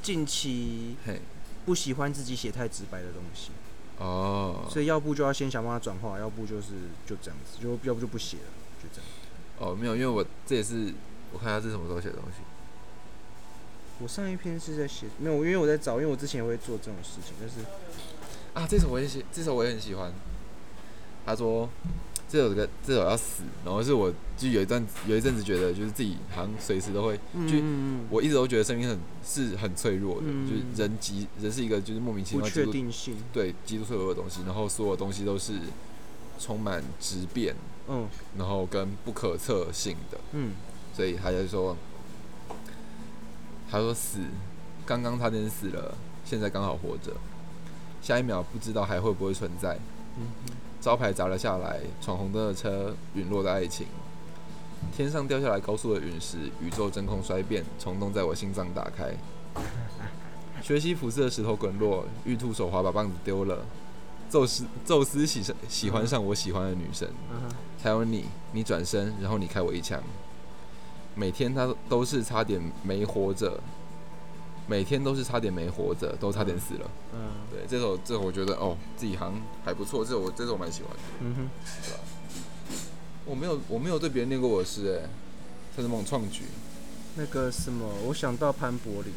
[0.00, 1.20] 近期嘿，
[1.64, 3.50] 不喜欢自己写太直白的东西。
[3.98, 6.68] 哦，所以要不就要先想办法转化，要不就是
[7.06, 9.06] 就这样子，就要不就不写了，就这样。
[9.58, 10.92] 哦，没有，因为我这也是
[11.32, 12.42] 我看一下这是什么时候写的东西。
[14.00, 17.56] 我上一篇是在写没有，因为我在找，因为我之前也会做这种事情，但是
[18.54, 20.12] 啊，这首我也喜，这首我也很喜欢。
[21.24, 21.68] 他说
[22.32, 27.14] 这首歌这首要死，然后是我就有一段有一阵子觉得就是自己好像随时都会，
[27.46, 30.48] 就嗯我一直都觉得生命很是很脆弱的，嗯。
[30.48, 35.52] 就是人极人是一个就是莫名其妙极度定性，对极度脆弱的东西，然后所有东西都是
[36.38, 37.54] 充满质变，
[37.86, 38.08] 嗯。
[38.38, 40.52] 然后跟不可测性的，嗯。
[40.96, 41.76] 所以他就说，
[43.70, 44.20] 他说死，
[44.86, 47.14] 刚刚差点死了，现在刚好活着，
[48.00, 49.78] 下一秒不知道还会不会存在。
[50.16, 50.24] 嗯
[50.82, 53.86] 招牌砸了下来，闯红灯的车，陨落的爱情，
[54.94, 59.14] 天上掉下来高速的陨石，宇宙真空衰变，虫洞在我心脏打开。
[60.60, 63.64] 学习辐射的石头滚落，玉兔手滑把棒子丢了。
[64.28, 67.08] 宙斯宙斯喜上喜欢上我喜欢的女神，
[67.80, 70.02] 还有你，你转身，然后你开我一枪。
[71.14, 73.60] 每天他都是差点没活着，
[74.72, 76.90] 每天都是差点没活着，都差点死了。
[77.12, 77.18] 嗯
[77.50, 81.02] 对，这首这首我觉得哦，自己好像还不错，这首我这首我蛮喜欢的。
[81.20, 81.50] 嗯哼，
[83.26, 85.10] 我没有我没有对别人念过我的诗哎，
[85.76, 86.44] 他是猛创举
[87.16, 89.12] 那个什么，我想到潘柏林，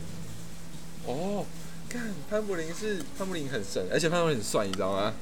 [1.06, 1.46] 哦。
[1.88, 5.14] 看潘柏林是潘柏林很神，而且潘柏林很帅，你知道吗？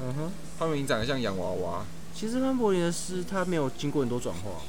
[0.00, 4.62] 嗯哼，潘柏林长得像洋娃娃其实潘柏林的诗他没有经过很多转化，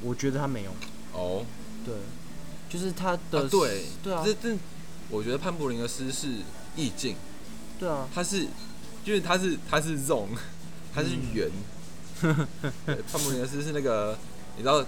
[0.00, 0.70] 我觉得他没有，
[1.12, 1.44] 哦。
[1.84, 1.94] 对，
[2.70, 4.22] 就是他的、啊，对对啊。
[4.24, 4.56] 这这
[5.10, 6.28] 我觉得潘柏林的诗是
[6.74, 7.16] 意境，
[7.78, 8.46] 对啊，他是，
[9.04, 10.28] 就是他是他是 zone，
[10.94, 11.50] 它是圆。
[12.86, 14.16] 对，潘柏林的诗是那个，
[14.56, 14.82] 你知道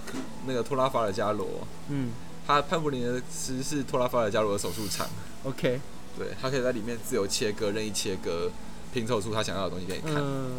[0.47, 2.11] 那个托拉法尔加罗，嗯。
[2.45, 5.07] 他潘柏林的诗是托拉法尔加罗的手术场
[5.45, 5.79] ，，OK，
[6.17, 8.51] 对他可以在里面自由切割、任意切割，
[8.93, 10.21] 拼凑出他想要的东西给你看。
[10.21, 10.51] 嗯，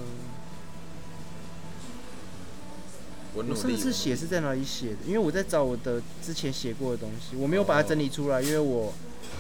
[3.35, 3.55] 我努力。
[3.55, 4.97] 我上次写是在哪里写的？
[5.07, 8.93] 因为我在找我的之前写过的东西，我没有把它整理出来，因为我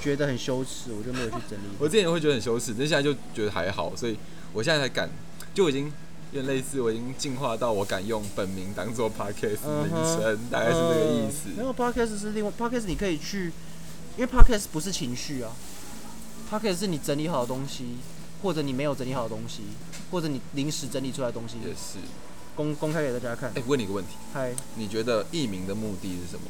[0.02, 1.64] 觉得很羞耻，我就没有去整理。
[1.78, 4.16] 我之前会觉得很羞耻，但现在就觉得还好，所以
[4.52, 5.08] 我现在才敢，
[5.54, 5.92] 就已经
[6.32, 11.48] 有点类似，我已经进化到我敢用本名当做 podcast 名嗯哼称，大概是这个意思。
[11.50, 13.52] 嗯没有 podcast 是另外 podcast，你可以去，
[14.16, 15.52] 因为 podcast 不是情绪啊
[16.50, 17.98] ，podcast 是你整理好的东西，
[18.42, 19.62] 或者你没有整理好的东西，
[20.10, 21.98] 或者你临时整理出来的东西，也是。
[22.56, 23.62] 公公开给大家看哎、。
[23.66, 26.42] 问你一个问题，嗨，你觉得艺名的目的是什么？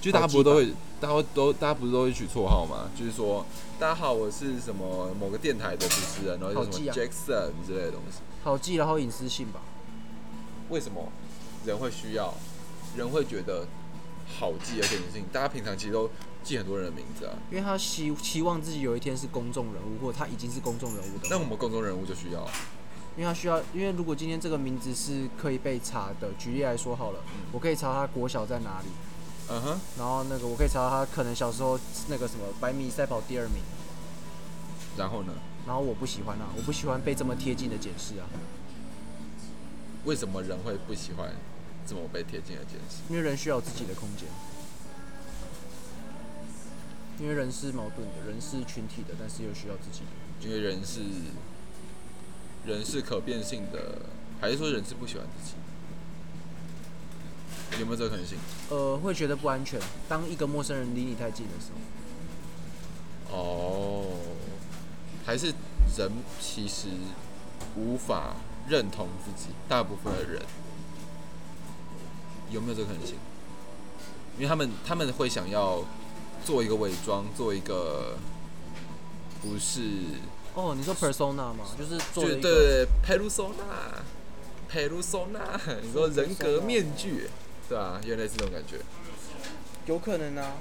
[0.00, 2.90] 就大家不是都会，大家都大家不是都会取绰号吗？
[2.94, 3.46] 就是说，
[3.78, 8.18] 大家好，我是什么某个电台的主持人，然后什么 Jackson 之类的东西。
[8.42, 9.62] 好记，然后隐私性吧。
[10.68, 11.10] 为什么
[11.64, 12.34] 人会需要，
[12.96, 13.66] 人会觉得
[14.38, 15.24] 好记而且隐性？
[15.32, 16.10] 大家平常其实都
[16.42, 17.32] 记很多人的名字啊。
[17.50, 21.28] 因为他希期望自己有一天是公众人物，或者他已经是公众人物的话。
[21.30, 22.46] 那我们公众人物就需要，
[23.16, 27.20] 因为他需要，因为如果今天这个名字是可以被查的，举例来说好了，
[27.52, 28.88] 我可以查他国小在哪里，
[29.50, 33.62] 嗯哼，然后那个我可以查他可能小时候那个什么百米赛跑第二名，
[34.96, 35.32] 然后呢？
[35.66, 38.26] 然后我不喜欢啊，我不喜欢被这么贴近的解释啊，
[40.04, 41.30] 为什么人会不喜欢
[41.86, 42.96] 这么被贴近的解释？
[43.08, 44.28] 因为人需要自己的空间，
[47.18, 50.46] 因为人是矛盾的，人是群体的，但是又需要自己的。
[50.46, 51.00] 因为人是
[52.66, 53.98] 人是可变性的，
[54.40, 55.54] 还是说人是不喜欢自己？
[57.80, 58.38] 有没有这个可能性？
[58.70, 63.36] 呃，会觉得不安全，当一个陌生人离你太近的时候。
[63.36, 64.06] 哦，
[65.26, 65.52] 还是
[65.96, 66.88] 人其实
[67.76, 68.36] 无法
[68.68, 70.40] 认同自己，大部分的人
[72.50, 73.16] 有没有这个可能性？
[74.36, 75.82] 因为他们他们会想要
[76.44, 78.16] 做一个伪装，做一个
[79.42, 79.80] 不是，
[80.54, 87.28] 哦，你说 persona 嘛，就是做就对对对，persona，persona，你说人格面具，
[87.68, 88.78] 对啊、原来是这种感觉。
[89.86, 90.52] 有可能啊，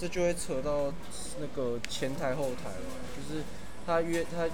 [0.00, 0.90] 这就会扯到
[1.38, 3.42] 那个前台后台了，就是
[3.86, 4.48] 他约他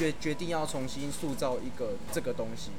[0.00, 2.70] 约决定要重新塑造一个这个东西，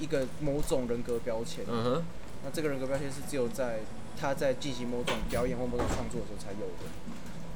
[0.00, 1.66] 一个某种人格标签。
[1.68, 2.02] 嗯哼，
[2.44, 3.80] 那这个人格标签是只有在
[4.18, 6.84] 他在进行某种表演或某种创作的时候才有的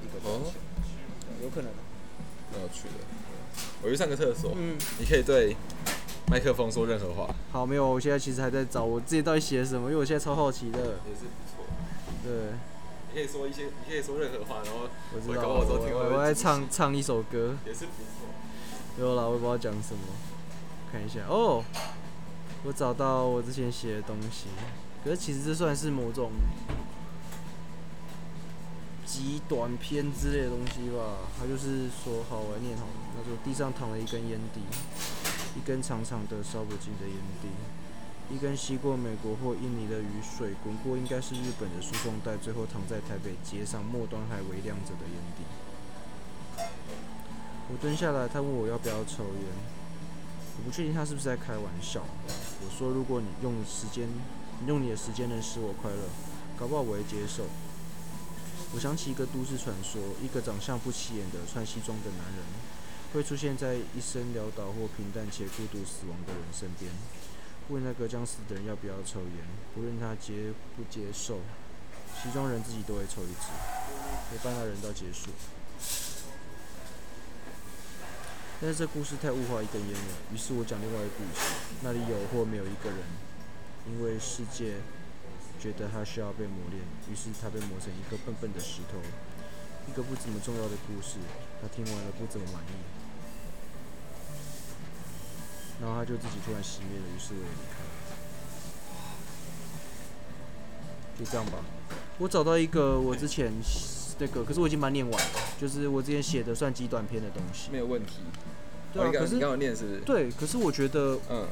[0.04, 0.52] 一个标签，
[1.40, 1.78] 对有可能啊。
[2.52, 3.04] 蛮有趣的。
[3.82, 5.56] 我去上个厕所，嗯，你可以对
[6.28, 10.78] 麦克风说任何话，好，没有，我现在其实还在找我自己到底写了什么，因为我现在超好奇的。
[10.78, 11.64] 也是不错。
[12.24, 12.32] 对，
[13.08, 17.56] 你可以说一些，你可以说任何话，然后我知道，我我在会惊喜唱唱一首歌。
[17.64, 18.28] 也是不错。
[18.98, 20.00] 没有啦，我也不知道讲什么，
[20.90, 21.62] 看一下哦，
[22.64, 24.46] 我找到我之前写的东西，
[25.04, 26.30] 可是其实这算是某种
[29.06, 31.30] 集短篇之类的东西吧。
[31.38, 32.92] 他就是说，好，我来念好了。
[33.16, 34.60] 他说，地上躺了一根烟蒂，
[35.56, 37.48] 一根长长的烧不尽的烟蒂，
[38.34, 45.44] 一根吸过美国或印尼的雨水，滚过应该是日本的输送带，最后躺在台北街上末端还微亮着的烟蒂。
[47.70, 49.76] 我蹲下来，他问我要不要抽烟。
[50.58, 52.02] 我不确定他是不是在开玩笑。
[52.28, 54.08] 我说，如果你用时间，
[54.66, 56.08] 用你的时间能使我快乐，
[56.58, 57.44] 搞不好我会接受。
[58.74, 62.44] 我想起一个都市传说，一个长相不起眼的穿西装的男人，
[63.14, 66.90] 会出现在一生潦倒或平淡且孤独死亡的人身边，
[67.68, 71.40] 问那个将死的人要不要抽烟，不论他接不接受，
[72.20, 73.48] 西装人自己都会抽一支，
[74.30, 75.30] 陪伴那人到结束。
[78.60, 81.46] 但是这故事太物化一根烟了，于是我讲另外一个故事，
[81.82, 82.98] 那里有或没有一个人，
[83.86, 84.76] 因为世界
[85.58, 88.98] 觉得他需要被磨练，于是他被磨成一个笨笨的石头，
[89.88, 91.18] 一个不怎么重要的故事，
[91.60, 92.74] 他听完了不怎么满意，
[95.80, 97.90] 然后他就自己突然熄灭了，于是我也离开了。
[101.18, 101.64] 就这样吧，
[102.18, 103.50] 我找到一个我之前
[104.18, 107.70] 那个，可是我已经把它念完了，就是我之前写的算极短篇的东西。
[107.70, 108.20] 没有问题。
[108.92, 110.00] 对啊，可是你刚刚念是不是？
[110.00, 111.46] 对，可是我觉得嗯，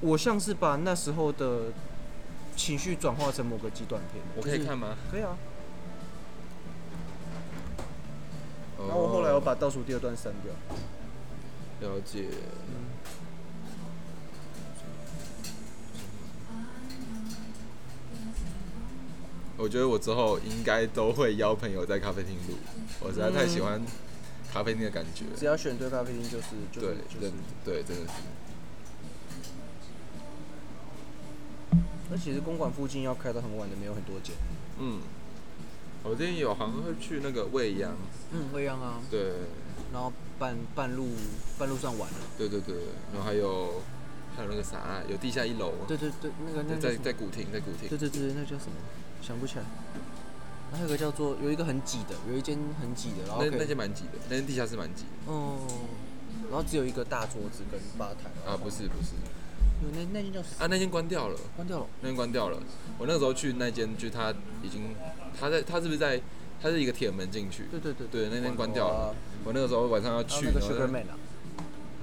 [0.00, 1.72] 我像是把那时候的
[2.56, 4.22] 情绪转化成某个极短片。
[4.36, 4.96] 我可以看吗？
[5.10, 5.36] 可以啊。
[8.78, 10.52] 然然后我后来我把倒数第二段删掉。
[11.88, 12.26] 了解。
[19.56, 22.56] 我觉得我之后应该都会邀朋友在咖啡厅录，
[23.00, 23.80] 我实在太喜欢
[24.52, 25.24] 咖啡厅的感觉。
[25.38, 27.20] 只要选对咖啡厅，就是就是对，就。
[27.64, 28.12] 对，真的是。
[32.10, 34.34] 那其实公馆附近要开到很晚的没有很多间。
[34.78, 35.00] 嗯，
[36.02, 37.96] 我之前有好像会去那个未央，
[38.32, 39.00] 嗯，未央啊。
[39.10, 39.32] 对，
[39.92, 41.08] 然后半半路
[41.58, 42.18] 半路上晚了。
[42.36, 42.74] 对对对，
[43.12, 43.82] 然后还有
[44.36, 48.76] 还有那个啥，有地下一楼，对对对，那个那个在在古亭，在古亭对，对对，那个叫什么？
[49.22, 49.64] 想不起来。
[50.72, 55.58] 还有一个叫做有一个很挤的，有一间很挤的，然后那那间蛮挤的，那间地下室蛮挤的哦，
[56.50, 58.30] 然后只有一个大桌子跟吧台。
[58.50, 59.12] 啊，不是不是
[59.82, 61.86] 有那那间叫什么啊，那间关掉了，关掉了。
[62.00, 62.58] 那间关掉了。
[62.98, 64.94] 我那个时候去那间，就他已经
[65.38, 66.20] 他在他是不是在
[66.62, 67.64] 他是一个铁门进去？
[67.70, 69.14] 对对对对，那间关掉了。
[69.44, 71.14] 我那个时候晚上要然后去，那个然后 Sugar Man 啊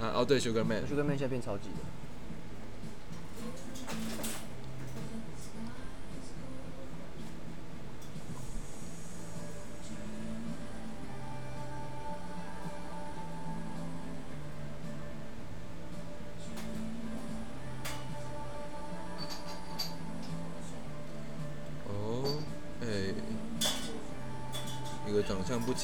[0.02, 1.99] 啊哦对，Sugar Man，，Sugar Man 现在变超级的。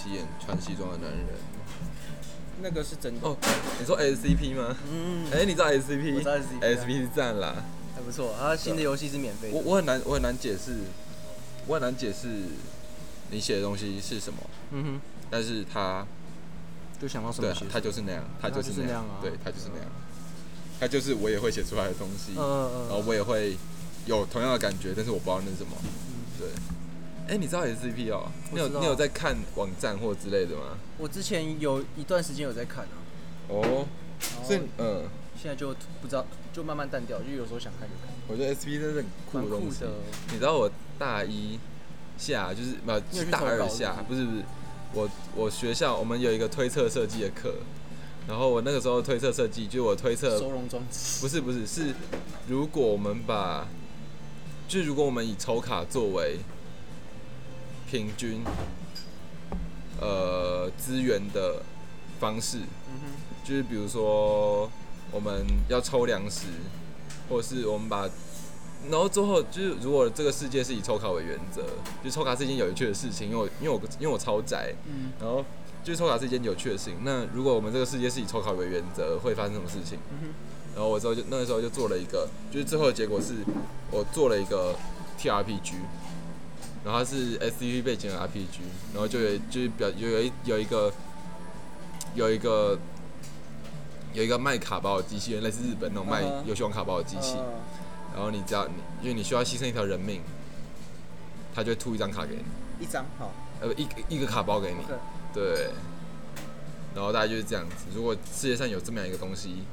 [0.06, 1.26] 长相不起眼、穿西装的男人。
[2.62, 3.28] 那个是真的。
[3.28, 3.36] 哦，
[3.80, 4.76] 你说 SCP 吗？
[4.92, 6.16] 嗯，哎、你知道 SCP？
[6.16, 7.56] 我知道 SCP 是赞啦。
[7.96, 8.34] 还不错。
[8.40, 9.56] 它新的游戏是免费的。
[9.58, 10.80] 我我很难我很难解释，
[11.68, 12.28] 我很难解释
[13.32, 14.40] 你写的东西是什么，
[14.72, 16.08] 嗯哼但是他哼，
[17.02, 17.68] 就想到什么对。
[17.70, 19.90] 他就是那样，他就是就是那样啊对他就是那样，
[20.80, 23.06] 他就是我也会写出来的东西，嗯嗯然后嗯。
[23.08, 23.58] 我也会
[24.06, 25.72] 有同样的感觉，但是我不知道那是什么。
[26.40, 26.48] 对，
[27.28, 28.32] 哎、你知道 SCP 哦？
[28.52, 30.78] 你有你有在看网站或之类的吗？
[30.98, 32.96] 我之前有一段时间有在看啊，
[33.50, 33.86] 哦，
[34.44, 35.04] 所以嗯，
[35.36, 38.14] 现在就不知道，就慢慢淡掉，就有时候想看就看。
[38.28, 39.86] 我觉得 SCP 真的很酷的东西。
[40.32, 40.70] 你知道我
[41.00, 41.60] 大一
[42.18, 44.44] 下就是不你有是大二下，不是不是，
[44.94, 47.56] 我我学校我们有一个推测设计的课，
[48.28, 51.22] 然后我那个时候推测设计，就我推测收容装置。
[51.22, 51.94] 不是不是是，
[52.48, 53.68] 如果我们把，
[54.68, 56.38] 就如果我们以抽卡作为
[57.96, 58.44] 平均
[60.02, 61.62] 呃资源的
[62.20, 62.58] 方式，
[62.90, 64.70] 嗯就是比如说
[65.14, 66.48] 我们要抽粮食，
[67.30, 68.10] 或是我们把，
[68.90, 71.64] 然后最后就是如果这个世界是以抽卡为原则，
[72.04, 75.46] 就抽卡是一件有趣的事情，因为我因为我因为我超宅，嗯然后
[75.82, 76.96] 就是抽卡是一件有趣的事情。
[77.04, 80.00] 那如果我们这个世界是以抽卡为原则，会发生什么事情？
[80.12, 80.28] 嗯哼，
[80.76, 83.36] 然后我之后就那个时候就做了一个，就是最后的结果是
[83.90, 84.76] 我做了一个
[85.18, 85.76] TRPG，
[86.86, 88.60] 然后它是 SCP 背景的 RPG，
[88.94, 90.94] 然后就有就是表有有一有一个
[92.14, 92.78] 有一个
[94.14, 97.44] 有一个卖卡包的机器人，类似日本那种卖游戏王卡包的机器，呃
[98.14, 100.22] 然后你只要你因为你需要牺牲一条人命，
[101.54, 103.32] 他就会吐一张卡给你，一张好。
[103.62, 104.80] 呃不一一个卡包给你
[105.34, 105.70] 对，
[106.94, 107.86] 然后大概就是这样子。
[107.96, 109.64] 如果世界上有这么样一个东西，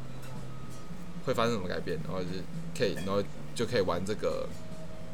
[1.26, 2.00] 会发生什么改变？
[2.04, 2.42] 然后就是
[2.76, 3.22] 可以，然后
[3.54, 4.48] 就可以玩这个，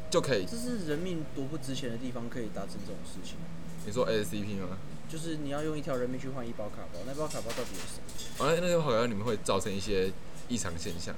[0.09, 0.45] 就可以。
[0.45, 3.37] 这是人命多不值钱的地方，可以达成这种事情。
[3.85, 4.77] 你你说 SCP 吗？
[5.09, 7.97] 就是你要用一条人命去换一包卡包，那包卡包到底有什
[8.37, 8.45] 么？
[8.45, 10.11] 哦，那个好像你们会造成一些
[10.47, 11.15] 异常现象，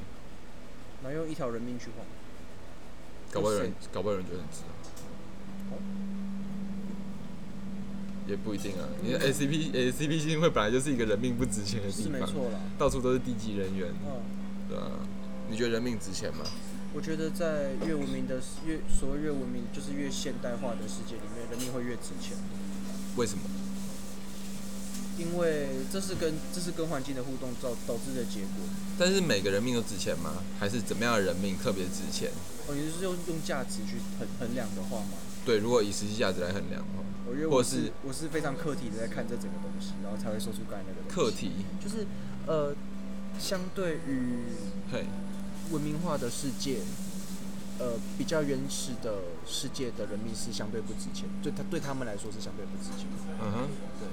[1.03, 2.05] 然后用一条人命去换，
[3.31, 4.59] 搞不好有人，搞不好有人觉得很值。
[5.71, 5.77] 哦
[8.27, 12.59] 也不一定啊，你的 SCP SCP 基金会本来就是一个人命不值钱的地方，是没错啦。
[12.77, 14.21] 到处都是低级人员，嗯，
[14.69, 14.91] 对啊。
[15.49, 16.45] 你觉得人命值钱吗？
[16.93, 22.37] 我觉得在越文明的越所谓越文明，就是越现代化的世界里面，人命会越值钱，
[23.15, 23.43] 为什么？
[25.17, 28.65] 因为这是跟这是跟环境的互动造导致的结果。
[28.97, 30.43] 但是每个人命都值钱吗？
[30.59, 32.31] 还是怎么样的人命特别值钱？
[32.67, 35.17] 哦，你是用用价值去衡衡量的话吗？
[35.45, 42.05] 对，如果以实际价值来衡量的话，我觉得我是我是非常客体的在看这整个东西，然后才会说出刚才那个课题，就是
[42.47, 42.73] 呃，
[43.39, 44.43] 相对于
[44.91, 45.05] 嘿，
[45.71, 46.79] 文明化的世界，
[47.79, 53.07] 呃，比较原始的世界的人民是相对不值钱，对他对他们来说是相对不值钱。
[53.41, 53.57] 嗯哼，
[53.99, 54.07] 对。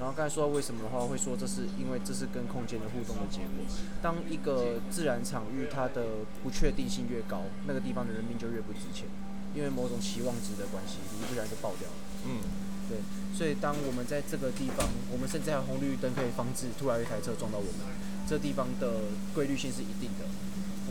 [0.00, 3.62] 然后刚才说到为什么的话，会说这是因为这是跟空间的互动的结果。
[4.02, 9.06] 当一个自然场域它的不确定性越高，那个地方的人民就越不值钱，
[9.54, 11.96] 因为某种期望值的关系，你不然就爆掉了。
[12.26, 12.42] 嗯，
[12.88, 12.98] 对，
[13.36, 17.86] 所以当我们在这个地方，我们甚至还有红绿灯可以防止突然有一台车撞到我们，
[18.26, 20.26] 这地方的规律性是一定的。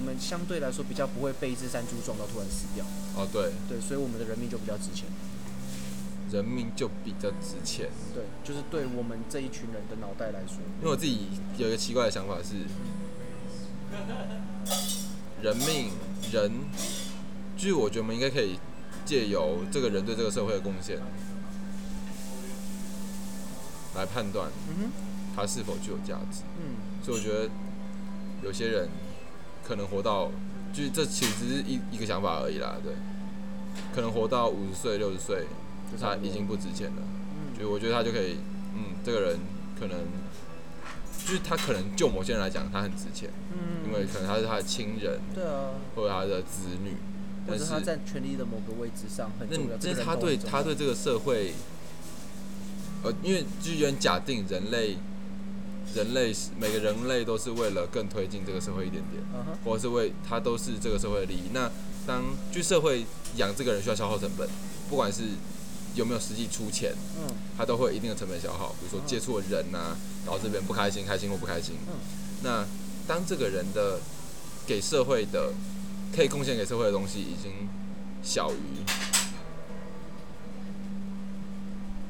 [0.02, 2.84] 我们相对来说比较不会被一只山猪撞到突然死掉，
[3.16, 5.06] 哦对，对，所以我们的人命就比较值钱。
[6.32, 7.92] 人命就比较值钱。
[8.12, 11.28] 对，就是对我们这一群人的脑袋来说，因为我自己
[11.60, 12.56] 有一个奇怪的想法是，
[15.44, 15.92] 人命
[16.32, 16.52] 人，
[17.56, 18.58] 就是我觉得我们应该可以
[19.06, 20.98] 借由这个人对这个社会的贡献，
[23.96, 24.50] 来判断
[25.36, 26.42] 他是否具有价值。
[26.58, 27.50] 嗯，所以我觉得
[28.42, 28.90] 有些人
[29.72, 30.30] 可能活到，
[30.74, 32.92] 就是这其实只是一一个想法而已啦，对，
[33.96, 35.46] 可能活到五十岁、六十岁，
[35.90, 36.98] 就他已经不值钱了。
[37.00, 38.36] 嗯，就我觉得他就可以，
[38.76, 39.40] 嗯，这个人
[39.80, 39.98] 可能
[41.26, 46.98] 就是他可能就某些人来讲他很值钱，嗯，因为可能他是他的亲人对啊，或者他的子女，
[47.48, 51.54] 但是或者他在权力的某个位置上很那重要，这是他对他对这个社会，
[53.04, 54.98] 呃，因为就有点假定人类，
[55.96, 59.24] 人类是每个人类都是为了更推进这个社会一点点，
[59.66, 61.50] 或者是为他都是这个社会的利益。
[61.54, 61.70] 那
[62.08, 64.48] 当就社会养这个人需要消耗成本，
[64.90, 65.24] 不管是
[65.96, 71.76] 有没有实际出钱，嗯他都会有一定的成本消耗，比如说接触的人呐、导致别人不开心、开心或不开心。
[71.88, 71.94] 嗯
[72.44, 72.66] 那
[73.08, 74.00] 当这个人的
[74.66, 75.54] 给社会的
[76.16, 77.52] 可以贡献给社会的东西已经
[78.24, 78.84] 小于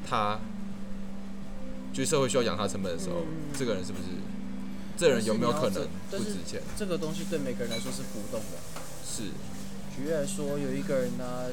[0.08, 0.38] 他，
[1.92, 4.04] 就是社会需要养他成本的时候，嗯这个人是不是？
[4.96, 6.60] 这人有没有可能不值钱？
[6.76, 8.60] 这个东西对每个人来说是浮动的。
[9.02, 9.32] 是，
[9.96, 11.50] 举例来说，有一个人呢，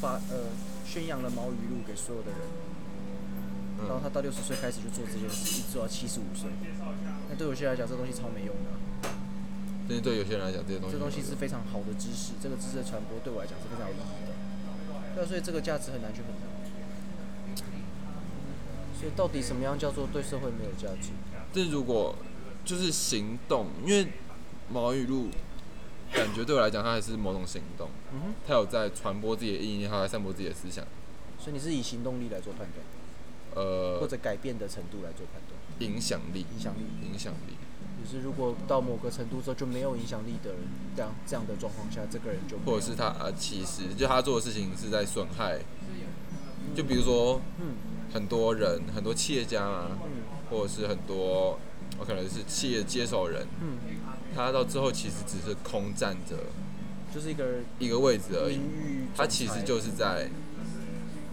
[0.00, 0.48] 发呃
[0.86, 2.40] 宣扬了毛语录给所有的人，
[3.84, 6.48] 然后嗯，他到六十岁开始就做这件事，一直做到七十五岁。
[7.28, 9.12] 那对有些人来讲，这东西超没用的啊、
[9.86, 14.32] 但是对有些人来讲，这些东西这东西是非常好的知识，这个知识的传播对我来讲是非常有意义的。
[15.14, 16.48] 对啊，所以这个价值很难去衡量。
[19.00, 21.08] 所以到底什么样叫做对社会没有价值？
[21.54, 22.14] 但如果
[22.66, 24.08] 就是行动，因为
[24.70, 25.28] 毛雨露
[26.12, 30.84] 感觉对我来讲，他还是某种行动，嗯哼，它有在传播自己的意念，它在散播自己的思想，
[31.38, 32.84] 所以你是以行动力来做判断，
[33.54, 36.80] 呃或呃，者改变的程度来做判断，影响力，影响力。
[37.10, 37.54] 影响力，
[38.04, 40.60] 就是如果到某个程度之后就没有影响力的人，
[40.94, 45.60] 这样这样的状况下，这个人就或者是他呃，其实就他做的事情是在损害，
[46.76, 47.74] 就比如说嗯
[48.12, 51.58] 很多人，很多企业家啊，嗯或者是很多，
[51.98, 53.78] 我可能是企业接手人，嗯，
[54.34, 56.36] 他到最后其实只是空站着
[57.14, 57.44] 就是一个
[57.78, 58.58] 一个位置而已
[59.16, 60.28] 他其实就是在。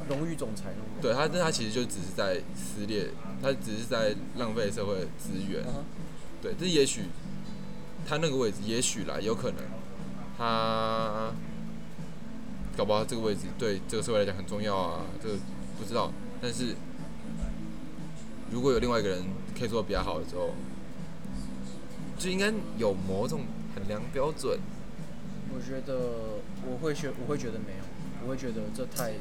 [0.10, 0.74] 荣誉总裁。
[1.02, 3.10] 对他，但他其实就只是在撕裂，
[3.42, 5.64] 他只是在浪费社会资源。
[5.68, 5.84] 嗯
[6.42, 7.02] 对，这也许
[8.08, 9.58] 他那个位置，也许啦，有可能
[10.38, 11.32] 他
[12.78, 15.36] 搞不好这个位置对这个社会来讲很重要啊，这个
[15.78, 16.12] 不知道。
[16.42, 16.76] 但是
[18.52, 19.24] 如果有另外一个人
[19.58, 20.52] 可以做得比较好的时候，
[22.18, 23.42] 就应该有某种
[23.76, 24.60] 衡量标准。
[25.54, 27.84] 我觉得我会觉我会觉得没有，
[28.24, 29.14] 我会觉得这太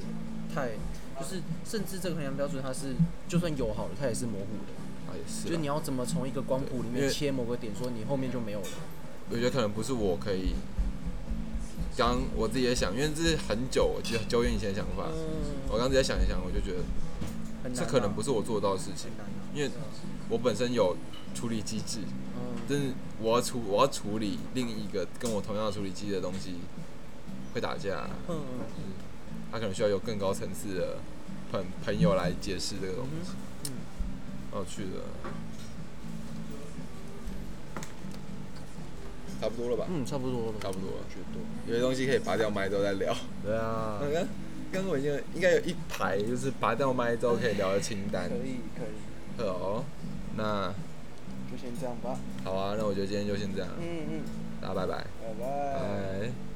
[0.55, 0.71] 太
[1.19, 2.95] 就是甚至这个衡量标准它是
[3.29, 4.73] 就算有好的，它也是模糊的。
[5.09, 5.45] 啊，也是。
[5.45, 8.69] 就是你要怎么从一个光谱里面切某个点，说你后面就没有了。
[9.31, 10.55] 我觉得可能不是我可以。
[11.97, 15.09] 刚我自己也想，因为这是很久，我记得很久远以前的想法。
[15.69, 16.85] 我嗯，刚自己在想一想，我就觉得
[17.75, 19.11] 这可能不是我做得到的事情。
[19.55, 19.71] 因为
[20.29, 20.97] 我本身有
[21.35, 22.01] 处理机制，
[22.37, 26.57] 嗯，但是我要处我要处理另一个跟我同样处理机制的东西，
[27.55, 28.37] 会打架，嗯
[29.51, 30.99] 他可能需要有更高层次的
[31.51, 33.33] 朋朋友来解释这个东西，
[33.65, 33.73] 嗯，
[34.53, 35.03] 蛮有趣的。
[39.39, 39.87] 差不多了吧？
[39.91, 41.05] 嗯，差不多了，差不多了。
[41.67, 43.15] 有些东西可以拔掉麦之后再聊。
[43.45, 44.29] 对啊，刚刚刚
[44.77, 48.29] 刚我已经应该有一排，就是拔掉麦之后可以聊的清单。
[48.29, 49.85] 可以可以，好，
[50.37, 50.73] 那
[51.51, 52.19] 就先这样吧。
[52.45, 54.21] 好啊，那我觉得今天就先这样，嗯嗯，
[54.61, 54.93] 大家拜拜。
[54.97, 55.47] 拜拜。
[55.75, 56.56] 拜。